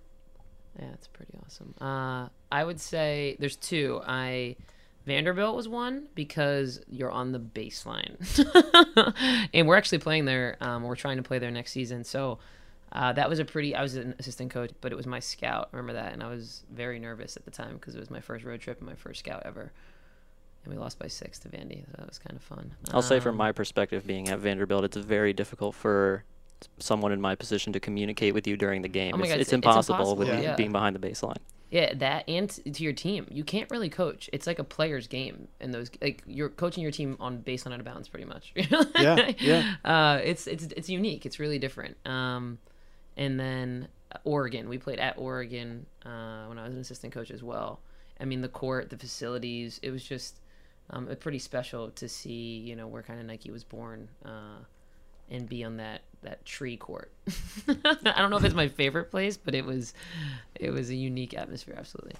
Yeah, 0.79 0.93
it's 0.93 1.07
pretty 1.07 1.33
awesome. 1.45 1.73
Uh, 1.81 2.29
I 2.49 2.63
would 2.63 2.79
say 2.79 3.35
there's 3.39 3.57
two. 3.57 3.99
I 4.07 4.55
Vanderbilt 5.05 5.53
was 5.53 5.67
one 5.67 6.07
because 6.15 6.79
you're 6.89 7.11
on 7.11 7.33
the 7.33 7.39
baseline, 7.41 8.15
and 9.53 9.67
we're 9.67 9.75
actually 9.75 9.97
playing 9.97 10.23
there. 10.23 10.55
Um, 10.61 10.83
we're 10.83 10.95
trying 10.95 11.17
to 11.17 11.23
play 11.23 11.39
there 11.39 11.51
next 11.51 11.73
season, 11.73 12.05
so 12.05 12.39
uh, 12.93 13.11
that 13.11 13.29
was 13.29 13.39
a 13.39 13.43
pretty. 13.45 13.75
I 13.75 13.81
was 13.81 13.95
an 13.95 14.15
assistant 14.17 14.51
coach, 14.51 14.71
but 14.79 14.93
it 14.93 14.95
was 14.95 15.07
my 15.07 15.19
scout. 15.19 15.67
Remember 15.73 15.91
that, 15.91 16.13
and 16.13 16.23
I 16.23 16.29
was 16.29 16.63
very 16.71 16.99
nervous 16.99 17.35
at 17.35 17.43
the 17.43 17.51
time 17.51 17.73
because 17.73 17.95
it 17.95 17.99
was 17.99 18.09
my 18.09 18.21
first 18.21 18.45
road 18.45 18.61
trip 18.61 18.79
and 18.79 18.87
my 18.87 18.95
first 18.95 19.19
scout 19.19 19.43
ever. 19.43 19.73
And 20.65 20.73
we 20.73 20.79
lost 20.79 20.97
by 20.99 21.07
six 21.07 21.39
to 21.39 21.49
Vandy. 21.49 21.85
So 21.85 21.91
that 21.99 22.07
was 22.07 22.17
kind 22.17 22.35
of 22.35 22.41
fun. 22.43 22.73
I'll 22.91 23.01
say 23.03 23.19
from 23.19 23.31
Um, 23.31 23.37
my 23.37 23.51
perspective, 23.51 24.05
being 24.05 24.29
at 24.29 24.39
Vanderbilt, 24.39 24.83
it's 24.83 24.97
very 24.97 25.31
difficult 25.31 25.75
for 25.75 26.23
someone 26.79 27.11
in 27.11 27.21
my 27.21 27.35
position 27.35 27.71
to 27.73 27.79
communicate 27.79 28.33
with 28.33 28.47
you 28.47 28.57
during 28.57 28.81
the 28.81 28.87
game. 28.87 29.13
Oh 29.13 29.17
my 29.17 29.25
it's, 29.25 29.31
God, 29.33 29.39
it's, 29.41 29.47
it's- 29.53 29.59
it's 29.59 29.65
impossible, 29.65 29.95
impossible, 29.99 30.17
with 30.35 30.43
yeah. 30.43 30.55
being 30.55 30.71
behind 30.71 30.95
the 30.95 31.07
baseline. 31.07 31.37
Yeah, 31.71 31.93
that 31.95 32.29
and 32.29 32.49
to 32.49 32.83
your 32.83 32.93
team, 32.93 33.27
you 33.29 33.43
can't 33.43 33.69
really 33.69 33.89
coach. 33.89 34.29
It's 34.31 34.47
like 34.47 34.59
a 34.59 34.63
player's 34.63 35.07
game, 35.07 35.47
and 35.59 35.73
those 35.73 35.89
like 36.01 36.23
you're 36.25 36.49
coaching 36.49 36.83
your 36.83 36.91
team 36.91 37.17
on 37.19 37.39
baseline 37.39 37.73
out 37.73 37.79
of 37.79 37.85
bounds, 37.85 38.07
pretty 38.07 38.25
much. 38.25 38.53
Yeah, 38.99 39.31
yeah. 39.39 39.73
Uh, 39.83 40.21
it's 40.23 40.47
it's 40.47 40.63
it's 40.65 40.89
unique. 40.89 41.25
It's 41.25 41.39
really 41.39 41.59
different. 41.59 41.97
Um, 42.07 42.59
and 43.17 43.39
then 43.39 43.87
uh, 44.11 44.19
Oregon, 44.23 44.69
we 44.69 44.77
played 44.77 44.99
at 44.99 45.17
Oregon 45.17 45.85
uh, 46.05 46.45
when 46.45 46.57
I 46.59 46.65
was 46.65 46.73
an 46.75 46.79
assistant 46.81 47.13
coach 47.13 47.29
as 47.31 47.43
well. 47.43 47.81
I 48.19 48.25
mean, 48.25 48.41
the 48.41 48.47
court, 48.47 48.89
the 48.89 48.97
facilities, 48.97 49.79
it 49.83 49.89
was 49.91 50.03
just 50.03 50.39
um, 50.89 51.09
it 51.09 51.19
pretty 51.19 51.39
special 51.39 51.91
to 51.91 52.07
see. 52.09 52.57
You 52.57 52.75
know 52.75 52.87
where 52.87 53.03
kind 53.03 53.19
of 53.19 53.25
Nike 53.25 53.51
was 53.51 53.63
born. 53.63 54.09
Uh, 54.23 54.59
and 55.29 55.49
be 55.49 55.63
on 55.63 55.77
that 55.77 56.01
that 56.21 56.45
tree 56.45 56.77
court. 56.77 57.11
I 57.67 57.73
don't 58.17 58.29
know 58.29 58.37
if 58.37 58.43
it's 58.43 58.55
my 58.55 58.67
favorite 58.67 59.11
place, 59.11 59.37
but 59.37 59.55
it 59.55 59.65
was 59.65 59.93
it 60.55 60.71
was 60.71 60.89
a 60.89 60.95
unique 60.95 61.33
atmosphere. 61.33 61.75
Absolutely. 61.77 62.13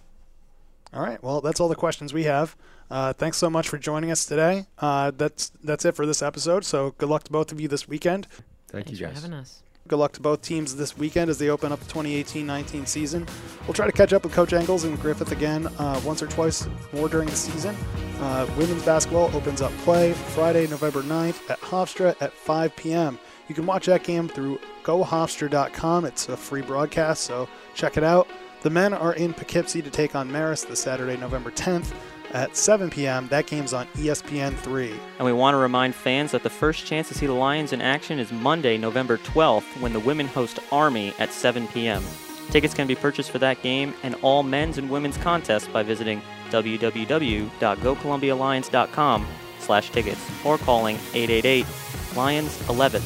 All 0.93 1.01
right. 1.01 1.21
Well, 1.21 1.41
that's 1.41 1.59
all 1.59 1.67
the 1.67 1.75
questions 1.75 2.13
we 2.13 2.23
have. 2.23 2.55
Uh, 2.89 3.11
thanks 3.13 3.37
so 3.37 3.49
much 3.49 3.67
for 3.67 3.77
joining 3.77 4.11
us 4.11 4.25
today. 4.25 4.65
Uh, 4.79 5.11
that's 5.11 5.49
that's 5.63 5.85
it 5.85 5.95
for 5.95 6.05
this 6.05 6.21
episode. 6.21 6.63
So 6.65 6.91
good 6.97 7.09
luck 7.09 7.23
to 7.25 7.31
both 7.31 7.51
of 7.51 7.59
you 7.59 7.67
this 7.67 7.87
weekend. 7.87 8.27
Thank 8.69 8.87
Thanks 8.87 8.91
you 8.91 9.07
for 9.07 9.13
guys. 9.13 9.23
having 9.23 9.37
us. 9.37 9.61
Good 9.87 9.97
luck 9.97 10.13
to 10.13 10.19
both 10.19 10.41
teams 10.41 10.75
this 10.75 10.97
weekend 10.97 11.29
as 11.29 11.37
they 11.37 11.49
open 11.49 11.71
up 11.71 11.79
the 11.79 11.93
2018-19 11.93 12.87
season. 12.87 13.27
We'll 13.67 13.75
try 13.75 13.85
to 13.85 13.91
catch 13.91 14.13
up 14.13 14.23
with 14.23 14.33
Coach 14.33 14.51
Engles 14.51 14.83
and 14.83 14.99
Griffith 14.99 15.31
again 15.31 15.67
uh, 15.77 16.01
once 16.03 16.23
or 16.23 16.27
twice 16.27 16.67
more 16.91 17.07
during 17.07 17.29
the 17.29 17.35
season. 17.35 17.75
Uh, 18.19 18.47
women's 18.57 18.83
basketball 18.83 19.35
opens 19.35 19.61
up 19.61 19.71
play 19.79 20.13
Friday, 20.13 20.65
November 20.67 21.03
9th 21.03 21.51
at 21.51 21.61
Hofstra 21.61 22.19
at 22.19 22.33
5 22.33 22.75
p.m. 22.75 23.19
You 23.47 23.53
can 23.53 23.67
watch 23.67 23.85
that 23.85 24.03
game 24.03 24.27
through 24.27 24.59
gohofstra.com. 24.83 26.05
It's 26.05 26.29
a 26.29 26.37
free 26.37 26.63
broadcast, 26.63 27.23
so 27.23 27.47
check 27.75 27.95
it 27.95 28.03
out. 28.03 28.27
The 28.63 28.71
men 28.71 28.91
are 28.91 29.13
in 29.13 29.35
Poughkeepsie 29.35 29.83
to 29.83 29.91
take 29.91 30.15
on 30.15 30.31
Marist 30.31 30.67
the 30.67 30.75
Saturday, 30.75 31.15
November 31.17 31.51
10th 31.51 31.93
at 32.33 32.55
7 32.55 32.89
p.m. 32.89 33.27
That 33.27 33.47
game's 33.47 33.73
on 33.73 33.87
E 33.97 34.05
ESPN 34.07 34.55
3. 34.55 34.95
And 35.17 35.25
we 35.25 35.33
want 35.33 35.53
to 35.53 35.59
remind 35.59 35.95
fans 35.95 36.31
that 36.31 36.43
the 36.43 36.49
first 36.49 36.85
chance 36.85 37.09
to 37.09 37.13
see 37.13 37.25
the 37.25 37.33
Lions 37.33 37.73
in 37.73 37.81
action 37.81 38.19
is 38.19 38.31
Monday, 38.31 38.77
November 38.77 39.17
12th, 39.17 39.81
when 39.81 39.91
the 39.93 39.99
women 39.99 40.27
host 40.27 40.59
Army 40.71 41.13
at 41.19 41.31
7 41.31 41.67
p.m. 41.69 42.03
Tickets 42.49 42.73
can 42.73 42.87
be 42.87 42.95
purchased 42.95 43.31
for 43.31 43.39
that 43.39 43.61
game 43.63 43.93
and 44.03 44.15
all 44.21 44.43
men's 44.43 44.77
and 44.77 44.89
women's 44.89 45.17
contests 45.17 45.67
by 45.67 45.83
visiting 45.83 46.21
www.gocolumbialions.com 46.49 49.27
slash 49.59 49.89
tickets 49.89 50.45
or 50.45 50.57
calling 50.59 50.95
888-LIONS-11. 50.97 53.01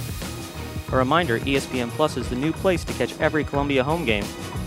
A 0.92 0.98
reminder, 0.98 1.40
ESPN 1.40 1.90
Plus 1.92 2.18
is 2.18 2.28
the 2.30 2.36
new 2.36 2.52
place 2.52 2.84
to 2.84 2.92
catch 2.94 3.18
every 3.20 3.44
Columbia 3.44 3.84
home 3.84 4.06
game. 4.06 4.26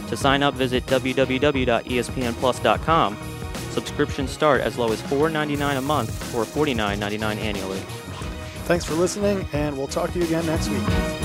To 0.08 0.16
sign 0.16 0.42
up, 0.42 0.54
visit 0.54 0.84
www.espnplus.com. 0.86 3.16
Subscriptions 3.72 4.30
start 4.30 4.61
as 4.61 4.76
low 4.76 4.92
as 4.92 5.00
$4.99 5.02 5.78
a 5.78 5.80
month 5.80 6.35
or 6.35 6.44
$49.99 6.44 7.37
annually. 7.38 7.80
Thanks 8.64 8.85
for 8.85 8.94
listening, 8.94 9.46
and 9.52 9.76
we'll 9.76 9.87
talk 9.88 10.12
to 10.12 10.18
you 10.18 10.24
again 10.24 10.46
next 10.46 10.68
week. 10.68 11.21